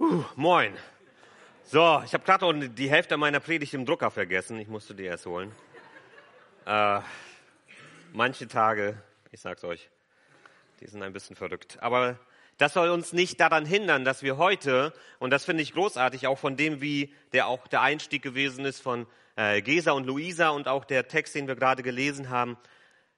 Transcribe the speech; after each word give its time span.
Uh, 0.00 0.24
moin. 0.34 0.72
So, 1.64 2.00
ich 2.06 2.14
habe 2.14 2.24
gerade 2.24 2.70
die 2.70 2.88
Hälfte 2.88 3.18
meiner 3.18 3.38
Predigt 3.38 3.74
im 3.74 3.84
Drucker 3.84 4.10
vergessen. 4.10 4.58
Ich 4.58 4.66
musste 4.66 4.94
die 4.94 5.04
erst 5.04 5.26
holen. 5.26 5.52
Äh, 6.64 7.00
manche 8.14 8.48
Tage, 8.48 8.96
ich 9.30 9.42
sag's 9.42 9.62
euch, 9.62 9.90
die 10.80 10.86
sind 10.86 11.02
ein 11.02 11.12
bisschen 11.12 11.36
verrückt. 11.36 11.76
Aber 11.82 12.18
das 12.56 12.72
soll 12.72 12.88
uns 12.88 13.12
nicht 13.12 13.40
daran 13.40 13.66
hindern, 13.66 14.06
dass 14.06 14.22
wir 14.22 14.38
heute, 14.38 14.94
und 15.18 15.28
das 15.28 15.44
finde 15.44 15.62
ich 15.62 15.74
großartig, 15.74 16.26
auch 16.28 16.38
von 16.38 16.56
dem, 16.56 16.80
wie 16.80 17.14
der 17.34 17.46
auch 17.46 17.68
der 17.68 17.82
Einstieg 17.82 18.22
gewesen 18.22 18.64
ist 18.64 18.80
von 18.80 19.06
äh, 19.36 19.60
Gesa 19.60 19.92
und 19.92 20.06
Luisa 20.06 20.48
und 20.48 20.66
auch 20.66 20.86
der 20.86 21.08
Text, 21.08 21.34
den 21.34 21.46
wir 21.46 21.56
gerade 21.56 21.82
gelesen 21.82 22.30
haben, 22.30 22.56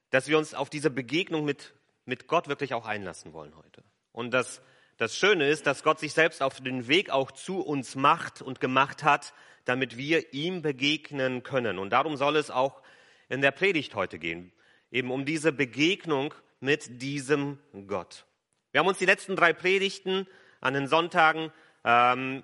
dass 0.09 0.27
wir 0.27 0.37
uns 0.37 0.53
auf 0.53 0.69
diese 0.69 0.89
Begegnung 0.89 1.45
mit, 1.45 1.73
mit 2.03 2.27
Gott 2.27 2.49
wirklich 2.49 2.73
auch 2.73 2.85
einlassen 2.85 3.31
wollen 3.31 3.55
heute. 3.55 3.85
Und 4.11 4.31
dass 4.31 4.61
das 4.97 5.17
Schöne 5.17 5.47
ist, 5.47 5.65
dass 5.67 5.83
Gott 5.83 5.99
sich 5.99 6.13
selbst 6.13 6.41
auf 6.41 6.61
den 6.61 6.87
Weg 6.87 7.09
auch 7.09 7.31
zu 7.31 7.61
uns 7.61 7.95
macht 7.95 8.41
und 8.41 8.59
gemacht 8.59 9.03
hat, 9.03 9.33
damit 9.65 9.97
wir 9.97 10.33
ihm 10.33 10.61
begegnen 10.61 11.43
können. 11.43 11.79
Und 11.79 11.91
darum 11.91 12.15
soll 12.15 12.35
es 12.35 12.51
auch 12.51 12.81
in 13.29 13.41
der 13.41 13.51
Predigt 13.51 13.95
heute 13.95 14.19
gehen. 14.19 14.51
Eben 14.91 15.11
um 15.11 15.25
diese 15.25 15.51
Begegnung 15.51 16.33
mit 16.59 17.01
diesem 17.01 17.59
Gott. 17.87 18.25
Wir 18.71 18.79
haben 18.79 18.87
uns 18.87 18.99
die 18.99 19.05
letzten 19.05 19.35
drei 19.35 19.53
Predigten 19.53 20.27
an 20.61 20.73
den 20.73 20.87
Sonntagen 20.87 21.51
ähm, 21.83 22.43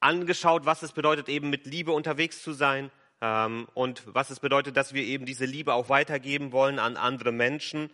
angeschaut, 0.00 0.66
was 0.66 0.82
es 0.82 0.92
bedeutet, 0.92 1.28
eben 1.28 1.50
mit 1.50 1.66
Liebe 1.66 1.92
unterwegs 1.92 2.42
zu 2.42 2.52
sein 2.52 2.90
ähm, 3.20 3.68
und 3.74 4.02
was 4.06 4.30
es 4.30 4.40
bedeutet, 4.40 4.76
dass 4.76 4.94
wir 4.94 5.02
eben 5.02 5.26
diese 5.26 5.44
Liebe 5.44 5.74
auch 5.74 5.88
weitergeben 5.88 6.52
wollen 6.52 6.78
an 6.78 6.96
andere 6.96 7.32
Menschen. 7.32 7.90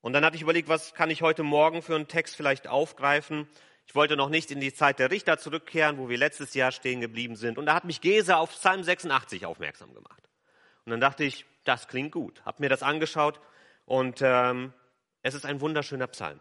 Und 0.00 0.12
dann 0.12 0.24
hatte 0.24 0.36
ich 0.36 0.42
überlegt, 0.42 0.68
was 0.68 0.94
kann 0.94 1.10
ich 1.10 1.22
heute 1.22 1.42
Morgen 1.42 1.82
für 1.82 1.94
einen 1.94 2.08
Text 2.08 2.36
vielleicht 2.36 2.68
aufgreifen. 2.68 3.48
Ich 3.86 3.94
wollte 3.94 4.16
noch 4.16 4.28
nicht 4.28 4.50
in 4.50 4.60
die 4.60 4.72
Zeit 4.72 4.98
der 4.98 5.10
Richter 5.10 5.38
zurückkehren, 5.38 5.98
wo 5.98 6.08
wir 6.08 6.18
letztes 6.18 6.54
Jahr 6.54 6.72
stehen 6.72 7.00
geblieben 7.00 7.36
sind. 7.36 7.58
Und 7.58 7.66
da 7.66 7.74
hat 7.74 7.84
mich 7.84 8.00
Gese 8.00 8.36
auf 8.36 8.50
Psalm 8.50 8.82
86 8.82 9.46
aufmerksam 9.46 9.94
gemacht. 9.94 10.22
Und 10.84 10.90
dann 10.90 11.00
dachte 11.00 11.24
ich, 11.24 11.46
das 11.64 11.88
klingt 11.88 12.12
gut. 12.12 12.42
Hab 12.44 12.60
mir 12.60 12.68
das 12.68 12.82
angeschaut 12.82 13.40
und 13.86 14.20
ähm, 14.22 14.72
es 15.22 15.34
ist 15.34 15.44
ein 15.44 15.60
wunderschöner 15.60 16.06
Psalm. 16.06 16.40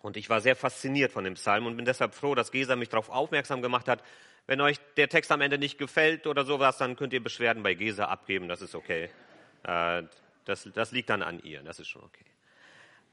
Und 0.00 0.16
ich 0.16 0.30
war 0.30 0.40
sehr 0.40 0.56
fasziniert 0.56 1.12
von 1.12 1.24
dem 1.24 1.34
Psalm 1.34 1.66
und 1.66 1.76
bin 1.76 1.84
deshalb 1.84 2.14
froh, 2.14 2.34
dass 2.34 2.52
Gesa 2.52 2.76
mich 2.76 2.88
darauf 2.88 3.10
aufmerksam 3.10 3.62
gemacht 3.62 3.88
hat. 3.88 4.02
Wenn 4.46 4.60
euch 4.60 4.78
der 4.96 5.08
Text 5.08 5.32
am 5.32 5.40
Ende 5.40 5.58
nicht 5.58 5.78
gefällt 5.78 6.26
oder 6.26 6.44
sowas, 6.44 6.78
dann 6.78 6.96
könnt 6.96 7.12
ihr 7.12 7.22
Beschwerden 7.22 7.62
bei 7.62 7.74
Gesa 7.74 8.04
abgeben. 8.04 8.48
Das 8.48 8.62
ist 8.62 8.74
okay. 8.74 9.10
Äh, 9.64 10.04
das, 10.44 10.68
das 10.72 10.92
liegt 10.92 11.10
dann 11.10 11.22
an 11.22 11.40
ihr. 11.40 11.62
Das 11.62 11.80
ist 11.80 11.88
schon 11.88 12.02
okay. 12.02 12.24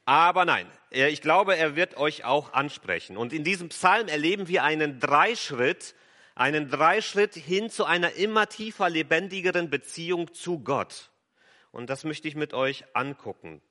Aber 0.06 0.46
nein, 0.46 0.72
ich 0.92 1.22
glaube, 1.22 1.58
er 1.58 1.76
wird 1.76 1.98
euch 1.98 2.24
auch 2.24 2.54
ansprechen. 2.54 3.18
Und 3.18 3.34
in 3.34 3.44
diesem 3.44 3.70
Psalm 3.70 4.08
erleben 4.08 4.48
wir 4.48 4.64
einen 4.64 5.00
Dreischritt, 5.00 5.96
einen 6.36 6.70
Dreischritt 6.70 7.34
hin 7.34 7.70
zu 7.70 7.86
einer 7.86 8.14
immer 8.14 8.48
tiefer 8.48 8.90
lebendigeren 8.90 9.70
Beziehung 9.70 10.34
zu 10.34 10.60
Gott. 10.60 11.10
Und 11.72 11.90
das 11.90 12.04
möchte 12.04 12.28
ich 12.28 12.36
mit 12.36 12.54
euch 12.54 12.86
angucken. 12.94 13.62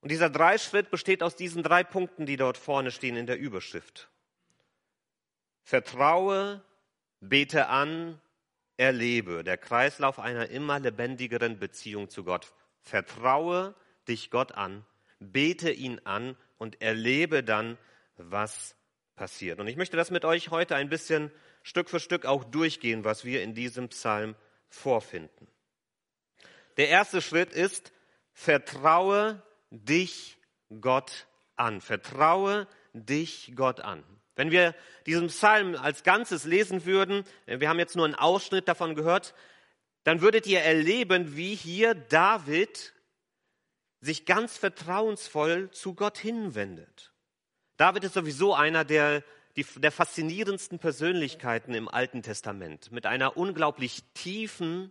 Und 0.00 0.10
dieser 0.10 0.30
Dreischritt 0.30 0.90
besteht 0.90 1.22
aus 1.22 1.36
diesen 1.36 1.62
drei 1.62 1.84
Punkten, 1.84 2.26
die 2.26 2.36
dort 2.36 2.56
vorne 2.56 2.90
stehen 2.90 3.16
in 3.16 3.26
der 3.26 3.38
Überschrift. 3.38 4.08
Vertraue, 5.62 6.62
bete 7.20 7.68
an, 7.68 8.20
erlebe. 8.76 9.44
Der 9.44 9.56
Kreislauf 9.56 10.18
einer 10.18 10.48
immer 10.48 10.80
lebendigeren 10.80 11.58
Beziehung 11.58 12.08
zu 12.08 12.24
Gott. 12.24 12.52
Vertraue, 12.80 13.74
dich 14.08 14.30
Gott 14.30 14.52
an, 14.52 14.84
bete 15.20 15.70
ihn 15.70 16.00
an 16.04 16.36
und 16.58 16.80
erlebe 16.80 17.42
dann, 17.42 17.78
was 18.16 18.76
passiert. 19.14 19.60
Und 19.60 19.68
ich 19.68 19.76
möchte 19.76 19.96
das 19.96 20.10
mit 20.10 20.24
euch 20.24 20.50
heute 20.50 20.76
ein 20.76 20.88
bisschen 20.88 21.30
Stück 21.62 21.88
für 21.88 22.00
Stück 22.00 22.26
auch 22.26 22.44
durchgehen, 22.44 23.04
was 23.04 23.24
wir 23.24 23.42
in 23.42 23.54
diesem 23.54 23.88
Psalm 23.88 24.34
vorfinden. 24.68 25.46
Der 26.76 26.88
erste 26.88 27.20
Schritt 27.20 27.52
ist, 27.52 27.92
vertraue 28.32 29.42
dich 29.70 30.38
Gott 30.80 31.26
an. 31.56 31.80
Vertraue 31.80 32.66
dich 32.92 33.52
Gott 33.54 33.80
an. 33.80 34.02
Wenn 34.34 34.50
wir 34.50 34.74
diesen 35.06 35.28
Psalm 35.28 35.76
als 35.76 36.02
Ganzes 36.04 36.44
lesen 36.44 36.86
würden, 36.86 37.24
wir 37.46 37.68
haben 37.68 37.78
jetzt 37.78 37.96
nur 37.96 38.06
einen 38.06 38.14
Ausschnitt 38.14 38.66
davon 38.66 38.94
gehört, 38.94 39.34
dann 40.04 40.20
würdet 40.20 40.46
ihr 40.46 40.60
erleben, 40.60 41.36
wie 41.36 41.54
hier 41.54 41.94
David 41.94 42.92
sich 44.02 44.26
ganz 44.26 44.58
vertrauensvoll 44.58 45.70
zu 45.70 45.94
Gott 45.94 46.18
hinwendet. 46.18 47.12
David 47.76 48.04
ist 48.04 48.14
sowieso 48.14 48.52
einer 48.52 48.84
der, 48.84 49.22
die, 49.56 49.64
der 49.76 49.92
faszinierendsten 49.92 50.78
Persönlichkeiten 50.78 51.72
im 51.72 51.88
Alten 51.88 52.22
Testament, 52.22 52.90
mit 52.90 53.06
einer 53.06 53.36
unglaublich 53.36 54.02
tiefen, 54.12 54.90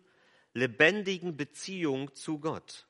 lebendigen 0.54 1.36
Beziehung 1.36 2.16
zu 2.16 2.40
Gott. 2.40 2.88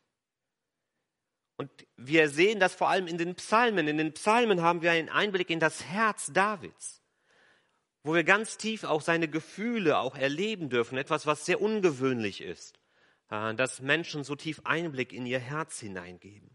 Und 1.57 1.69
wir 1.97 2.29
sehen 2.29 2.59
das 2.59 2.75
vor 2.75 2.89
allem 2.89 3.07
in 3.07 3.17
den 3.17 3.35
Psalmen. 3.35 3.87
In 3.87 3.97
den 3.97 4.13
Psalmen 4.13 4.61
haben 4.61 4.81
wir 4.81 4.91
einen 4.91 5.09
Einblick 5.09 5.49
in 5.49 5.59
das 5.59 5.83
Herz 5.83 6.31
Davids, 6.31 7.01
wo 8.03 8.13
wir 8.13 8.23
ganz 8.23 8.57
tief 8.57 8.83
auch 8.83 9.01
seine 9.01 9.27
Gefühle 9.27 9.97
auch 9.97 10.15
erleben 10.15 10.69
dürfen, 10.69 10.97
etwas, 10.97 11.25
was 11.25 11.45
sehr 11.45 11.61
ungewöhnlich 11.61 12.41
ist. 12.41 12.80
Äh, 13.31 13.55
dass 13.55 13.81
Menschen 13.81 14.23
so 14.23 14.35
tief 14.35 14.61
Einblick 14.65 15.13
in 15.13 15.25
ihr 15.25 15.39
Herz 15.39 15.79
hineingeben. 15.79 16.51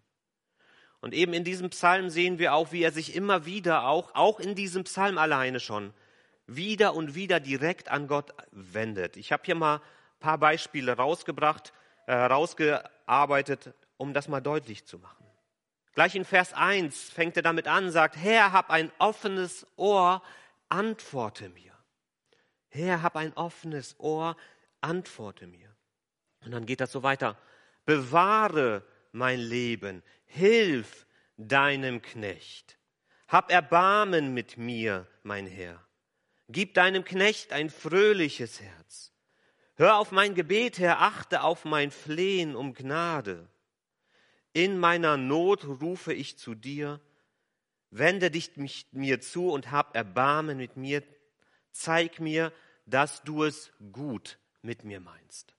Und 1.00 1.14
eben 1.14 1.32
in 1.32 1.44
diesem 1.44 1.70
Psalm 1.70 2.10
sehen 2.10 2.38
wir 2.38 2.54
auch, 2.54 2.72
wie 2.72 2.82
er 2.82 2.92
sich 2.92 3.14
immer 3.14 3.46
wieder 3.46 3.86
auch, 3.86 4.14
auch 4.14 4.38
in 4.38 4.54
diesem 4.54 4.84
Psalm 4.84 5.18
alleine 5.18 5.60
schon, 5.60 5.92
wieder 6.46 6.94
und 6.94 7.14
wieder 7.14 7.40
direkt 7.40 7.88
an 7.88 8.06
Gott 8.06 8.32
wendet. 8.50 9.16
Ich 9.16 9.32
habe 9.32 9.42
hier 9.44 9.54
mal 9.54 9.76
ein 9.76 10.20
paar 10.20 10.38
Beispiele 10.38 10.96
rausgebracht, 10.96 11.72
äh, 12.06 12.14
rausgearbeitet, 12.14 13.74
um 13.96 14.12
das 14.14 14.28
mal 14.28 14.40
deutlich 14.40 14.84
zu 14.84 14.98
machen. 14.98 15.24
Gleich 15.94 16.14
in 16.14 16.24
Vers 16.24 16.52
1 16.52 17.10
fängt 17.10 17.36
er 17.36 17.42
damit 17.42 17.68
an, 17.68 17.90
sagt, 17.90 18.16
Herr, 18.16 18.52
hab 18.52 18.70
ein 18.70 18.92
offenes 18.98 19.66
Ohr, 19.76 20.22
antworte 20.68 21.48
mir. 21.48 21.72
Herr, 22.68 23.02
hab 23.02 23.16
ein 23.16 23.32
offenes 23.34 23.98
Ohr, 23.98 24.36
antworte 24.82 25.46
mir. 25.46 25.75
Und 26.46 26.52
dann 26.52 26.64
geht 26.64 26.80
das 26.80 26.92
so 26.92 27.02
weiter. 27.02 27.36
Bewahre 27.84 28.84
mein 29.10 29.40
Leben, 29.40 30.02
hilf 30.26 31.06
deinem 31.36 32.00
Knecht. 32.00 32.78
Hab 33.26 33.50
Erbarmen 33.50 34.32
mit 34.32 34.56
mir, 34.56 35.08
mein 35.24 35.46
Herr. 35.46 35.84
Gib 36.48 36.74
deinem 36.74 37.04
Knecht 37.04 37.52
ein 37.52 37.68
fröhliches 37.68 38.60
Herz. 38.60 39.12
Hör 39.74 39.98
auf 39.98 40.12
mein 40.12 40.36
Gebet, 40.36 40.78
Herr, 40.78 41.02
achte 41.02 41.42
auf 41.42 41.64
mein 41.64 41.90
Flehen 41.90 42.54
um 42.54 42.74
Gnade. 42.74 43.48
In 44.52 44.78
meiner 44.78 45.16
Not 45.16 45.64
rufe 45.64 46.14
ich 46.14 46.38
zu 46.38 46.54
dir. 46.54 47.00
Wende 47.90 48.30
dich 48.30 48.52
mir 48.92 49.20
zu 49.20 49.50
und 49.50 49.72
hab 49.72 49.96
Erbarmen 49.96 50.58
mit 50.58 50.76
mir. 50.76 51.02
Zeig 51.72 52.20
mir, 52.20 52.52
dass 52.86 53.24
du 53.24 53.42
es 53.42 53.72
gut 53.92 54.38
mit 54.62 54.84
mir 54.84 55.00
meinst. 55.00 55.56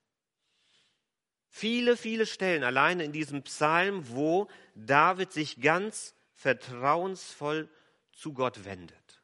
Viele, 1.57 1.97
viele 1.97 2.28
Stellen 2.28 2.63
alleine 2.63 3.03
in 3.03 3.12
diesem 3.12 3.41
Psalm, 3.41 4.09
wo 4.09 4.47
David 4.75 5.31
sich 5.31 5.59
ganz 5.59 6.13
vertrauensvoll 6.35 7.68
zu 8.13 8.31
Gott 8.34 8.63
wendet. 8.63 9.23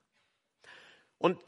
Und 1.19 1.39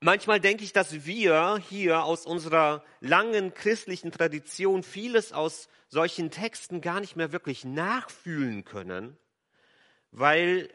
manchmal 0.00 0.40
denke 0.40 0.64
ich, 0.64 0.72
dass 0.72 1.04
wir 1.04 1.62
hier 1.68 2.04
aus 2.04 2.24
unserer 2.24 2.82
langen 3.00 3.52
christlichen 3.52 4.10
Tradition 4.10 4.82
vieles 4.82 5.34
aus 5.34 5.68
solchen 5.88 6.30
Texten 6.30 6.80
gar 6.80 7.00
nicht 7.00 7.14
mehr 7.14 7.32
wirklich 7.32 7.66
nachfühlen 7.66 8.64
können, 8.64 9.18
weil 10.12 10.70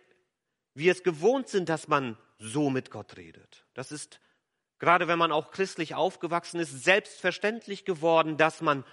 wir 0.76 0.92
es 0.92 1.02
gewohnt 1.02 1.50
sind, 1.50 1.68
dass 1.68 1.88
man 1.88 2.16
so 2.38 2.70
mit 2.70 2.92
Gott 2.92 3.18
redet. 3.18 3.66
Das 3.74 3.92
ist 3.92 4.20
gerade 4.80 5.08
wenn 5.08 5.20
man 5.20 5.32
auch 5.32 5.52
christlich 5.52 5.96
aufgewachsen 5.96 6.60
ist, 6.60 6.84
selbstverständlich 6.84 7.86
geworden, 7.86 8.38
dass 8.38 8.62
man 8.62 8.84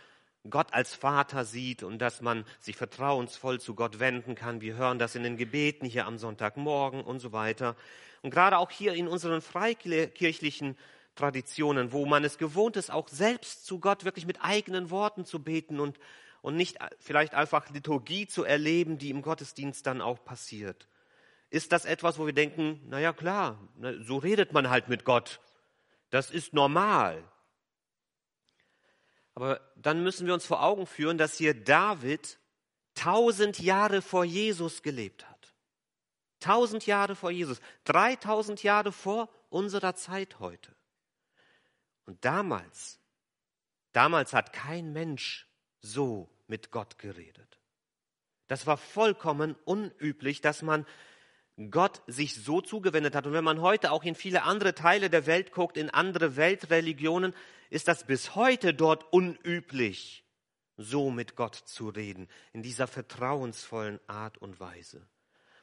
Gott 0.50 0.72
als 0.72 0.94
Vater 0.94 1.44
sieht 1.44 1.82
und 1.82 1.98
dass 1.98 2.20
man 2.20 2.44
sich 2.60 2.76
vertrauensvoll 2.76 3.60
zu 3.60 3.74
Gott 3.74 3.98
wenden 3.98 4.34
kann. 4.34 4.60
Wir 4.60 4.76
hören 4.76 4.98
das 4.98 5.14
in 5.14 5.22
den 5.22 5.36
Gebeten 5.36 5.86
hier 5.86 6.06
am 6.06 6.18
Sonntagmorgen 6.18 7.02
und 7.02 7.20
so 7.20 7.32
weiter. 7.32 7.76
Und 8.22 8.30
gerade 8.30 8.58
auch 8.58 8.70
hier 8.70 8.94
in 8.94 9.08
unseren 9.08 9.40
freikirchlichen 9.40 10.76
Traditionen, 11.14 11.92
wo 11.92 12.06
man 12.06 12.24
es 12.24 12.38
gewohnt 12.38 12.76
ist, 12.76 12.90
auch 12.90 13.08
selbst 13.08 13.66
zu 13.66 13.80
Gott 13.80 14.04
wirklich 14.04 14.26
mit 14.26 14.42
eigenen 14.42 14.90
Worten 14.90 15.24
zu 15.24 15.42
beten 15.42 15.80
und, 15.80 15.98
und 16.42 16.56
nicht 16.56 16.78
vielleicht 16.98 17.34
einfach 17.34 17.70
Liturgie 17.70 18.26
zu 18.26 18.44
erleben, 18.44 18.98
die 18.98 19.10
im 19.10 19.22
Gottesdienst 19.22 19.86
dann 19.86 20.00
auch 20.00 20.24
passiert. 20.24 20.88
Ist 21.48 21.72
das 21.72 21.84
etwas, 21.84 22.18
wo 22.18 22.26
wir 22.26 22.32
denken, 22.32 22.80
na 22.88 23.00
ja 23.00 23.12
klar, 23.12 23.58
ne, 23.76 24.02
so 24.02 24.18
redet 24.18 24.52
man 24.52 24.68
halt 24.68 24.88
mit 24.88 25.04
Gott. 25.04 25.40
Das 26.16 26.30
ist 26.30 26.54
normal. 26.54 27.22
Aber 29.34 29.60
dann 29.76 30.02
müssen 30.02 30.26
wir 30.26 30.32
uns 30.32 30.46
vor 30.46 30.62
Augen 30.62 30.86
führen, 30.86 31.18
dass 31.18 31.36
hier 31.36 31.52
David 31.52 32.38
tausend 32.94 33.58
Jahre 33.58 34.00
vor 34.00 34.24
Jesus 34.24 34.82
gelebt 34.82 35.28
hat. 35.28 35.54
tausend 36.40 36.86
Jahre 36.86 37.16
vor 37.16 37.30
Jesus, 37.30 37.60
3000 37.84 38.62
Jahre 38.62 38.92
vor 38.92 39.28
unserer 39.50 39.94
Zeit 39.94 40.40
heute. 40.40 40.74
Und 42.06 42.24
damals, 42.24 42.98
damals 43.92 44.32
hat 44.32 44.54
kein 44.54 44.94
Mensch 44.94 45.46
so 45.82 46.30
mit 46.46 46.70
Gott 46.70 46.98
geredet. 46.98 47.58
Das 48.46 48.66
war 48.66 48.78
vollkommen 48.78 49.54
unüblich, 49.66 50.40
dass 50.40 50.62
man 50.62 50.86
Gott 51.70 52.02
sich 52.06 52.34
so 52.34 52.60
zugewendet 52.60 53.14
hat. 53.14 53.26
Und 53.26 53.32
wenn 53.32 53.44
man 53.44 53.62
heute 53.62 53.90
auch 53.90 54.04
in 54.04 54.14
viele 54.14 54.42
andere 54.42 54.74
Teile 54.74 55.08
der 55.08 55.26
Welt 55.26 55.52
guckt, 55.52 55.76
in 55.76 55.88
andere 55.90 56.36
Weltreligionen, 56.36 57.34
ist 57.70 57.88
das 57.88 58.04
bis 58.04 58.34
heute 58.34 58.74
dort 58.74 59.10
unüblich, 59.12 60.24
so 60.76 61.10
mit 61.10 61.34
Gott 61.34 61.54
zu 61.54 61.88
reden, 61.88 62.28
in 62.52 62.62
dieser 62.62 62.86
vertrauensvollen 62.86 64.00
Art 64.06 64.38
und 64.38 64.60
Weise. 64.60 65.08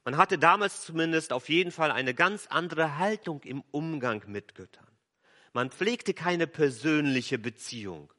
Man 0.03 0.17
hatte 0.17 0.37
damals 0.37 0.81
zumindest 0.81 1.31
auf 1.31 1.47
jeden 1.47 1.71
Fall 1.71 1.91
eine 1.91 2.13
ganz 2.13 2.47
andere 2.47 2.97
Haltung 2.97 3.41
im 3.43 3.63
Umgang 3.71 4.23
mit 4.27 4.55
Göttern. 4.55 4.87
Man 5.53 5.69
pflegte 5.69 6.13
keine 6.13 6.47
persönliche 6.47 7.37
Beziehung. 7.37 8.11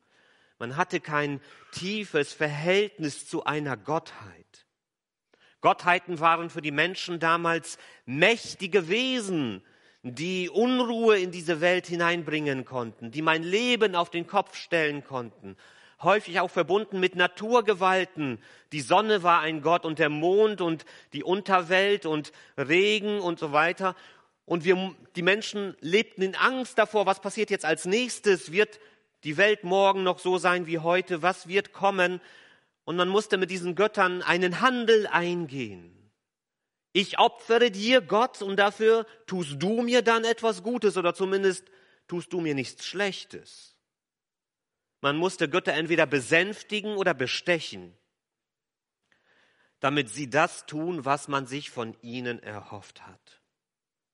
Man 0.58 0.76
hatte 0.76 1.00
kein 1.00 1.40
tiefes 1.72 2.32
Verhältnis 2.32 3.26
zu 3.26 3.44
einer 3.44 3.76
Gottheit. 3.76 4.63
Gottheiten 5.64 6.20
waren 6.20 6.50
für 6.50 6.60
die 6.60 6.72
Menschen 6.72 7.18
damals 7.18 7.78
mächtige 8.04 8.86
Wesen, 8.88 9.62
die 10.02 10.50
Unruhe 10.50 11.18
in 11.18 11.30
diese 11.30 11.62
Welt 11.62 11.86
hineinbringen 11.86 12.66
konnten, 12.66 13.10
die 13.10 13.22
mein 13.22 13.42
Leben 13.42 13.96
auf 13.96 14.10
den 14.10 14.26
Kopf 14.26 14.56
stellen 14.56 15.02
konnten, 15.04 15.56
häufig 16.02 16.38
auch 16.40 16.50
verbunden 16.50 17.00
mit 17.00 17.16
Naturgewalten. 17.16 18.42
Die 18.72 18.82
Sonne 18.82 19.22
war 19.22 19.40
ein 19.40 19.62
Gott 19.62 19.86
und 19.86 19.98
der 19.98 20.10
Mond 20.10 20.60
und 20.60 20.84
die 21.14 21.24
Unterwelt 21.24 22.04
und 22.04 22.32
Regen 22.58 23.20
und 23.20 23.38
so 23.38 23.52
weiter. 23.52 23.96
Und 24.44 24.66
wir, 24.66 24.94
die 25.16 25.22
Menschen 25.22 25.74
lebten 25.80 26.20
in 26.20 26.34
Angst 26.34 26.76
davor, 26.76 27.06
was 27.06 27.20
passiert 27.20 27.48
jetzt 27.48 27.64
als 27.64 27.86
nächstes? 27.86 28.52
Wird 28.52 28.80
die 29.24 29.38
Welt 29.38 29.64
morgen 29.64 30.02
noch 30.02 30.18
so 30.18 30.36
sein 30.36 30.66
wie 30.66 30.80
heute? 30.80 31.22
Was 31.22 31.48
wird 31.48 31.72
kommen? 31.72 32.20
Und 32.84 32.96
man 32.96 33.08
musste 33.08 33.38
mit 33.38 33.50
diesen 33.50 33.74
Göttern 33.74 34.22
einen 34.22 34.60
Handel 34.60 35.06
eingehen. 35.06 36.12
Ich 36.92 37.18
opfere 37.18 37.70
dir 37.70 38.00
Gott 38.00 38.40
und 38.40 38.56
dafür 38.56 39.04
tust 39.26 39.56
du 39.58 39.82
mir 39.82 40.02
dann 40.02 40.24
etwas 40.24 40.62
Gutes 40.62 40.96
oder 40.96 41.12
zumindest 41.12 41.64
tust 42.06 42.32
du 42.32 42.40
mir 42.40 42.54
nichts 42.54 42.86
Schlechtes. 42.86 43.74
Man 45.00 45.16
musste 45.16 45.48
Götter 45.48 45.72
entweder 45.72 46.06
besänftigen 46.06 46.96
oder 46.96 47.12
bestechen, 47.12 47.96
damit 49.80 50.08
sie 50.08 50.30
das 50.30 50.66
tun, 50.66 51.04
was 51.04 51.26
man 51.26 51.46
sich 51.46 51.70
von 51.70 51.96
ihnen 52.00 52.42
erhofft 52.42 53.06
hat. 53.06 53.42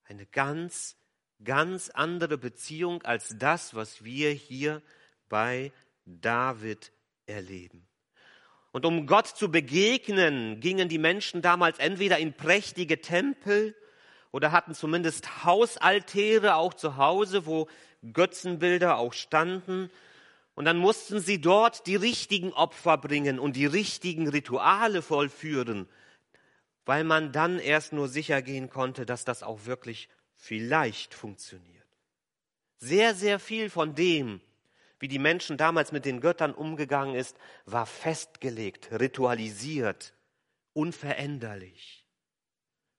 Eine 0.04 0.26
ganz, 0.26 0.96
ganz 1.44 1.90
andere 1.90 2.38
Beziehung 2.38 3.02
als 3.02 3.36
das, 3.38 3.74
was 3.74 4.04
wir 4.04 4.30
hier 4.30 4.82
bei 5.28 5.70
David 6.06 6.92
erleben. 7.26 7.89
Und 8.72 8.86
um 8.86 9.06
Gott 9.06 9.26
zu 9.26 9.50
begegnen, 9.50 10.60
gingen 10.60 10.88
die 10.88 10.98
Menschen 10.98 11.42
damals 11.42 11.78
entweder 11.78 12.18
in 12.18 12.32
prächtige 12.32 13.00
Tempel 13.00 13.74
oder 14.30 14.52
hatten 14.52 14.74
zumindest 14.74 15.44
Hausaltäre 15.44 16.54
auch 16.54 16.74
zu 16.74 16.96
Hause, 16.96 17.46
wo 17.46 17.68
Götzenbilder 18.12 18.96
auch 18.96 19.12
standen. 19.12 19.90
Und 20.54 20.66
dann 20.66 20.76
mussten 20.76 21.20
sie 21.20 21.40
dort 21.40 21.86
die 21.86 21.96
richtigen 21.96 22.52
Opfer 22.52 22.96
bringen 22.98 23.38
und 23.38 23.56
die 23.56 23.66
richtigen 23.66 24.28
Rituale 24.28 25.02
vollführen, 25.02 25.88
weil 26.84 27.02
man 27.02 27.32
dann 27.32 27.58
erst 27.58 27.92
nur 27.92 28.08
sicher 28.08 28.40
gehen 28.42 28.70
konnte, 28.70 29.04
dass 29.04 29.24
das 29.24 29.42
auch 29.42 29.66
wirklich 29.66 30.08
vielleicht 30.36 31.14
funktioniert. 31.14 31.86
Sehr, 32.78 33.14
sehr 33.14 33.38
viel 33.38 33.68
von 33.68 33.94
dem, 33.94 34.40
wie 35.00 35.08
die 35.08 35.18
Menschen 35.18 35.56
damals 35.56 35.92
mit 35.92 36.04
den 36.04 36.20
Göttern 36.20 36.54
umgegangen 36.54 37.14
ist, 37.14 37.36
war 37.64 37.86
festgelegt, 37.86 38.90
ritualisiert, 38.92 40.14
unveränderlich. 40.72 42.06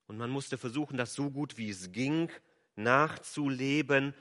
Und 0.07 0.17
man 0.17 0.29
musste 0.29 0.57
versuchen, 0.57 0.97
das 0.97 1.13
so 1.13 1.31
gut 1.31 1.57
wie 1.57 1.69
es 1.69 1.91
ging 1.91 2.29
nachzuleben, 2.75 4.13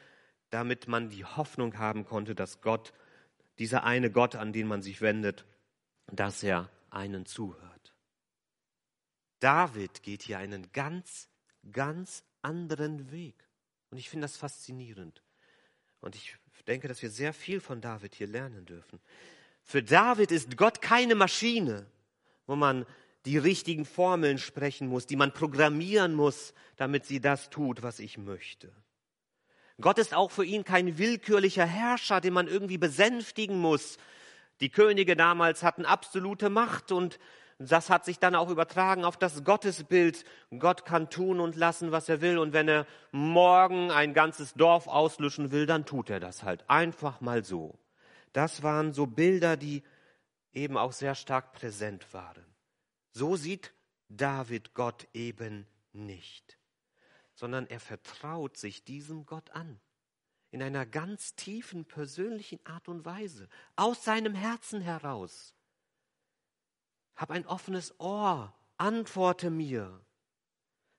damit 0.50 0.88
man 0.88 1.08
die 1.08 1.24
Hoffnung 1.24 1.78
haben 1.78 2.04
konnte, 2.04 2.34
dass 2.34 2.60
Gott, 2.60 2.92
dieser 3.58 3.84
eine 3.84 4.10
Gott, 4.10 4.36
an 4.36 4.52
den 4.52 4.66
man 4.66 4.82
sich 4.82 5.00
wendet, 5.00 5.44
dass 6.06 6.42
er 6.42 6.70
einen 6.90 7.26
zuhört. 7.26 7.94
David 9.38 10.02
geht 10.02 10.22
hier 10.22 10.38
einen 10.38 10.70
ganz, 10.72 11.28
ganz 11.72 12.24
anderen 12.42 13.10
Weg. 13.10 13.48
Und 13.90 13.98
ich 13.98 14.10
finde 14.10 14.24
das 14.24 14.36
faszinierend. 14.36 15.22
Und 16.00 16.14
ich 16.14 16.36
denke, 16.70 16.88
dass 16.88 17.02
wir 17.02 17.10
sehr 17.10 17.32
viel 17.32 17.60
von 17.60 17.80
David 17.80 18.14
hier 18.14 18.28
lernen 18.28 18.64
dürfen. 18.64 19.00
Für 19.64 19.82
David 19.82 20.30
ist 20.30 20.56
Gott 20.56 20.80
keine 20.80 21.16
Maschine, 21.16 21.86
wo 22.46 22.54
man 22.54 22.86
die 23.26 23.38
richtigen 23.38 23.84
Formeln 23.84 24.38
sprechen 24.38 24.86
muss, 24.86 25.06
die 25.06 25.16
man 25.16 25.32
programmieren 25.32 26.14
muss, 26.14 26.54
damit 26.76 27.04
sie 27.04 27.20
das 27.20 27.50
tut, 27.50 27.82
was 27.82 27.98
ich 27.98 28.18
möchte. 28.18 28.72
Gott 29.80 29.98
ist 29.98 30.14
auch 30.14 30.30
für 30.30 30.44
ihn 30.44 30.64
kein 30.64 30.96
willkürlicher 30.96 31.66
Herrscher, 31.66 32.20
den 32.20 32.34
man 32.34 32.46
irgendwie 32.46 32.78
besänftigen 32.78 33.58
muss. 33.58 33.98
Die 34.60 34.70
Könige 34.70 35.16
damals 35.16 35.62
hatten 35.62 35.84
absolute 35.84 36.50
Macht 36.50 36.92
und 36.92 37.18
das 37.68 37.90
hat 37.90 38.06
sich 38.06 38.18
dann 38.18 38.34
auch 38.34 38.48
übertragen 38.48 39.04
auf 39.04 39.18
das 39.18 39.44
Gottesbild. 39.44 40.24
Gott 40.58 40.86
kann 40.86 41.10
tun 41.10 41.40
und 41.40 41.56
lassen, 41.56 41.92
was 41.92 42.08
er 42.08 42.22
will. 42.22 42.38
Und 42.38 42.54
wenn 42.54 42.68
er 42.68 42.86
morgen 43.12 43.90
ein 43.90 44.14
ganzes 44.14 44.54
Dorf 44.54 44.86
auslöschen 44.86 45.50
will, 45.50 45.66
dann 45.66 45.84
tut 45.84 46.08
er 46.08 46.20
das 46.20 46.42
halt 46.42 46.64
einfach 46.70 47.20
mal 47.20 47.44
so. 47.44 47.78
Das 48.32 48.62
waren 48.62 48.94
so 48.94 49.06
Bilder, 49.06 49.58
die 49.58 49.82
eben 50.54 50.78
auch 50.78 50.92
sehr 50.92 51.14
stark 51.14 51.52
präsent 51.52 52.14
waren. 52.14 52.46
So 53.12 53.36
sieht 53.36 53.74
David 54.08 54.72
Gott 54.72 55.06
eben 55.12 55.66
nicht, 55.92 56.58
sondern 57.34 57.66
er 57.66 57.80
vertraut 57.80 58.56
sich 58.56 58.84
diesem 58.84 59.26
Gott 59.26 59.50
an. 59.50 59.80
In 60.50 60.62
einer 60.62 60.86
ganz 60.86 61.34
tiefen 61.34 61.84
persönlichen 61.84 62.58
Art 62.64 62.88
und 62.88 63.04
Weise, 63.04 63.48
aus 63.76 64.02
seinem 64.02 64.34
Herzen 64.34 64.80
heraus. 64.80 65.54
Hab 67.16 67.30
ein 67.30 67.46
offenes 67.46 67.98
Ohr, 68.00 68.54
antworte 68.76 69.50
mir. 69.50 70.00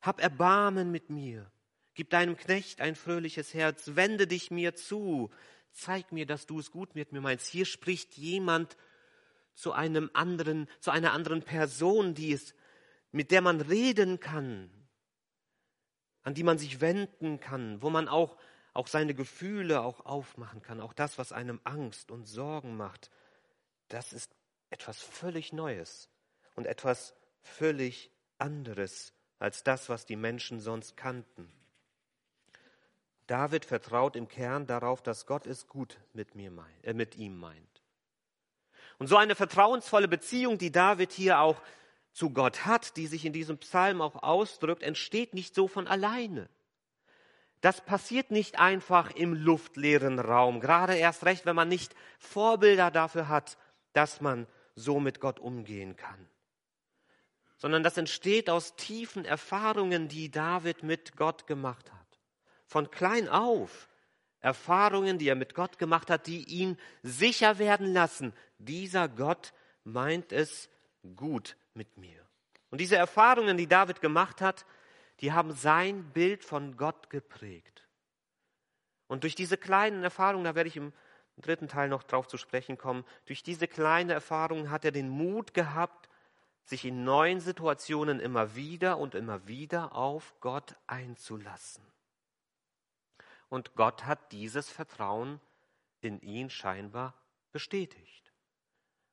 Hab 0.01 0.21
Erbarmen 0.21 0.91
mit 0.91 1.09
mir. 1.09 1.51
Gib 1.93 2.09
deinem 2.09 2.37
Knecht 2.37 2.81
ein 2.81 2.95
fröhliches 2.95 3.53
Herz, 3.53 3.91
wende 3.95 4.27
dich 4.27 4.49
mir 4.51 4.75
zu. 4.75 5.29
Zeig 5.71 6.11
mir, 6.11 6.25
dass 6.25 6.45
du 6.45 6.59
es 6.59 6.71
gut 6.71 6.95
mit 6.95 7.11
mir 7.11 7.21
meinst. 7.21 7.47
Hier 7.47 7.65
spricht 7.65 8.17
jemand 8.17 8.77
zu 9.53 9.73
einem 9.73 10.09
anderen, 10.13 10.67
zu 10.79 10.91
einer 10.91 11.13
anderen 11.13 11.43
Person, 11.43 12.13
die 12.13 12.33
es, 12.33 12.55
mit 13.11 13.31
der 13.31 13.41
man 13.41 13.61
reden 13.61 14.19
kann, 14.19 14.71
an 16.23 16.33
die 16.33 16.43
man 16.43 16.57
sich 16.57 16.81
wenden 16.81 17.39
kann, 17.39 17.81
wo 17.81 17.89
man 17.89 18.07
auch, 18.07 18.37
auch 18.73 18.87
seine 18.87 19.13
Gefühle 19.13 19.81
auch 19.81 20.05
aufmachen 20.05 20.61
kann, 20.61 20.79
auch 20.79 20.93
das, 20.93 21.17
was 21.17 21.31
einem 21.31 21.59
Angst 21.63 22.11
und 22.11 22.25
Sorgen 22.25 22.77
macht. 22.77 23.11
Das 23.89 24.13
ist 24.13 24.31
etwas 24.71 24.99
völlig 25.01 25.53
Neues 25.53 26.09
und 26.55 26.65
etwas 26.65 27.13
völlig 27.41 28.09
anderes 28.39 29.13
als 29.37 29.63
das, 29.63 29.89
was 29.89 30.05
die 30.05 30.15
Menschen 30.15 30.59
sonst 30.59 30.97
kannten. 30.97 31.51
David 33.27 33.65
vertraut 33.65 34.15
im 34.15 34.27
Kern 34.27 34.67
darauf, 34.67 35.01
dass 35.01 35.25
Gott 35.25 35.45
es 35.45 35.67
gut 35.67 35.97
mit, 36.13 36.35
mir 36.35 36.51
mein, 36.51 36.83
äh, 36.83 36.93
mit 36.93 37.15
ihm 37.15 37.39
meint. 37.39 37.81
Und 38.97 39.07
so 39.07 39.17
eine 39.17 39.35
vertrauensvolle 39.35 40.07
Beziehung, 40.07 40.57
die 40.57 40.71
David 40.71 41.11
hier 41.11 41.39
auch 41.39 41.61
zu 42.11 42.31
Gott 42.31 42.65
hat, 42.65 42.97
die 42.97 43.07
sich 43.07 43.25
in 43.25 43.33
diesem 43.33 43.57
Psalm 43.57 44.01
auch 44.01 44.21
ausdrückt, 44.21 44.83
entsteht 44.83 45.33
nicht 45.33 45.55
so 45.55 45.67
von 45.67 45.87
alleine. 45.87 46.49
Das 47.61 47.81
passiert 47.81 48.31
nicht 48.31 48.59
einfach 48.59 49.11
im 49.11 49.33
luftleeren 49.33 50.19
Raum, 50.19 50.59
gerade 50.59 50.95
erst 50.95 51.25
recht, 51.25 51.45
wenn 51.45 51.55
man 51.55 51.69
nicht 51.69 51.95
Vorbilder 52.19 52.91
dafür 52.91 53.27
hat, 53.27 53.57
dass 53.93 54.19
man 54.19 54.47
so 54.75 54.99
mit 54.99 55.19
Gott 55.19 55.39
umgehen 55.39 55.95
kann 55.95 56.27
sondern 57.61 57.83
das 57.83 57.95
entsteht 57.95 58.49
aus 58.49 58.75
tiefen 58.75 59.23
Erfahrungen, 59.23 60.07
die 60.07 60.31
David 60.31 60.81
mit 60.81 61.15
Gott 61.15 61.45
gemacht 61.45 61.91
hat. 61.93 62.19
Von 62.65 62.89
klein 62.89 63.29
auf 63.29 63.87
Erfahrungen, 64.39 65.19
die 65.19 65.27
er 65.27 65.35
mit 65.35 65.53
Gott 65.53 65.77
gemacht 65.77 66.09
hat, 66.09 66.25
die 66.25 66.43
ihn 66.45 66.75
sicher 67.03 67.59
werden 67.59 67.93
lassen, 67.93 68.33
dieser 68.57 69.07
Gott 69.07 69.53
meint 69.83 70.31
es 70.31 70.69
gut 71.15 71.55
mit 71.75 71.97
mir. 71.97 72.27
Und 72.71 72.81
diese 72.81 72.95
Erfahrungen, 72.95 73.57
die 73.57 73.67
David 73.67 74.01
gemacht 74.01 74.41
hat, 74.41 74.65
die 75.19 75.31
haben 75.31 75.51
sein 75.51 76.03
Bild 76.13 76.43
von 76.43 76.77
Gott 76.77 77.11
geprägt. 77.11 77.87
Und 79.05 79.21
durch 79.21 79.35
diese 79.35 79.57
kleinen 79.57 80.03
Erfahrungen, 80.03 80.45
da 80.45 80.55
werde 80.55 80.69
ich 80.69 80.77
im 80.77 80.93
dritten 81.41 81.67
Teil 81.67 81.89
noch 81.89 82.03
drauf 82.03 82.27
zu 82.27 82.37
sprechen 82.37 82.77
kommen, 82.77 83.05
durch 83.25 83.43
diese 83.43 83.67
kleine 83.67 84.13
Erfahrungen 84.13 84.69
hat 84.69 84.85
er 84.85 84.91
den 84.91 85.09
Mut 85.09 85.53
gehabt, 85.53 86.09
sich 86.63 86.85
in 86.85 87.03
neuen 87.03 87.39
Situationen 87.39 88.19
immer 88.19 88.55
wieder 88.55 88.97
und 88.97 89.15
immer 89.15 89.47
wieder 89.47 89.95
auf 89.95 90.33
Gott 90.39 90.75
einzulassen. 90.87 91.83
Und 93.49 93.75
Gott 93.75 94.05
hat 94.05 94.31
dieses 94.31 94.69
Vertrauen 94.69 95.41
in 95.99 96.21
ihn 96.21 96.49
scheinbar 96.49 97.13
bestätigt. 97.51 98.33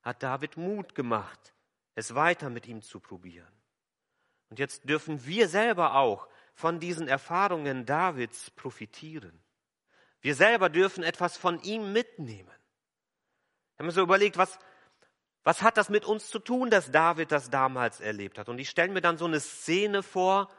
Hat 0.02 0.22
David 0.22 0.56
Mut 0.56 0.94
gemacht, 0.94 1.54
es 1.94 2.14
weiter 2.14 2.48
mit 2.50 2.68
ihm 2.68 2.82
zu 2.82 3.00
probieren. 3.00 3.52
Und 4.50 4.58
jetzt 4.58 4.88
dürfen 4.88 5.26
wir 5.26 5.48
selber 5.48 5.96
auch 5.96 6.28
von 6.54 6.80
diesen 6.80 7.08
Erfahrungen 7.08 7.84
Davids 7.84 8.50
profitieren. 8.52 9.38
Wir 10.20 10.34
selber 10.34 10.68
dürfen 10.68 11.04
etwas 11.04 11.36
von 11.36 11.60
ihm 11.62 11.92
mitnehmen. 11.92 12.50
Ich 13.72 13.78
habe 13.78 13.86
mir 13.86 13.92
so 13.92 14.02
überlegt, 14.02 14.36
was, 14.36 14.58
was 15.44 15.62
hat 15.62 15.76
das 15.76 15.88
mit 15.88 16.04
uns 16.04 16.28
zu 16.28 16.38
tun, 16.38 16.70
dass 16.70 16.90
David 16.90 17.30
das 17.30 17.50
damals 17.50 18.00
erlebt 18.00 18.38
hat? 18.38 18.48
Und 18.48 18.58
ich 18.58 18.68
stelle 18.68 18.92
mir 18.92 19.00
dann 19.00 19.18
so 19.18 19.26
eine 19.26 19.40
Szene 19.40 20.02
vor, 20.02 20.50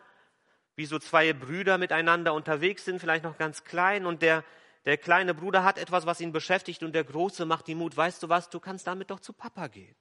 wie 0.75 0.85
so 0.85 0.97
zwei 0.97 1.33
Brüder 1.33 1.77
miteinander 1.77 2.33
unterwegs 2.33 2.85
sind, 2.85 2.99
vielleicht 2.99 3.25
noch 3.25 3.37
ganz 3.37 3.65
klein, 3.65 4.05
und 4.05 4.21
der, 4.21 4.45
der 4.85 4.97
kleine 4.97 5.33
Bruder 5.33 5.65
hat 5.65 5.77
etwas, 5.77 6.05
was 6.05 6.21
ihn 6.21 6.31
beschäftigt, 6.31 6.83
und 6.83 6.93
der 6.93 7.03
Große 7.03 7.45
macht 7.45 7.67
ihm 7.67 7.79
Mut, 7.79 7.97
weißt 7.97 8.23
du 8.23 8.29
was, 8.29 8.49
du 8.49 8.61
kannst 8.61 8.87
damit 8.87 9.11
doch 9.11 9.19
zu 9.19 9.33
Papa 9.33 9.67
gehen. 9.67 9.95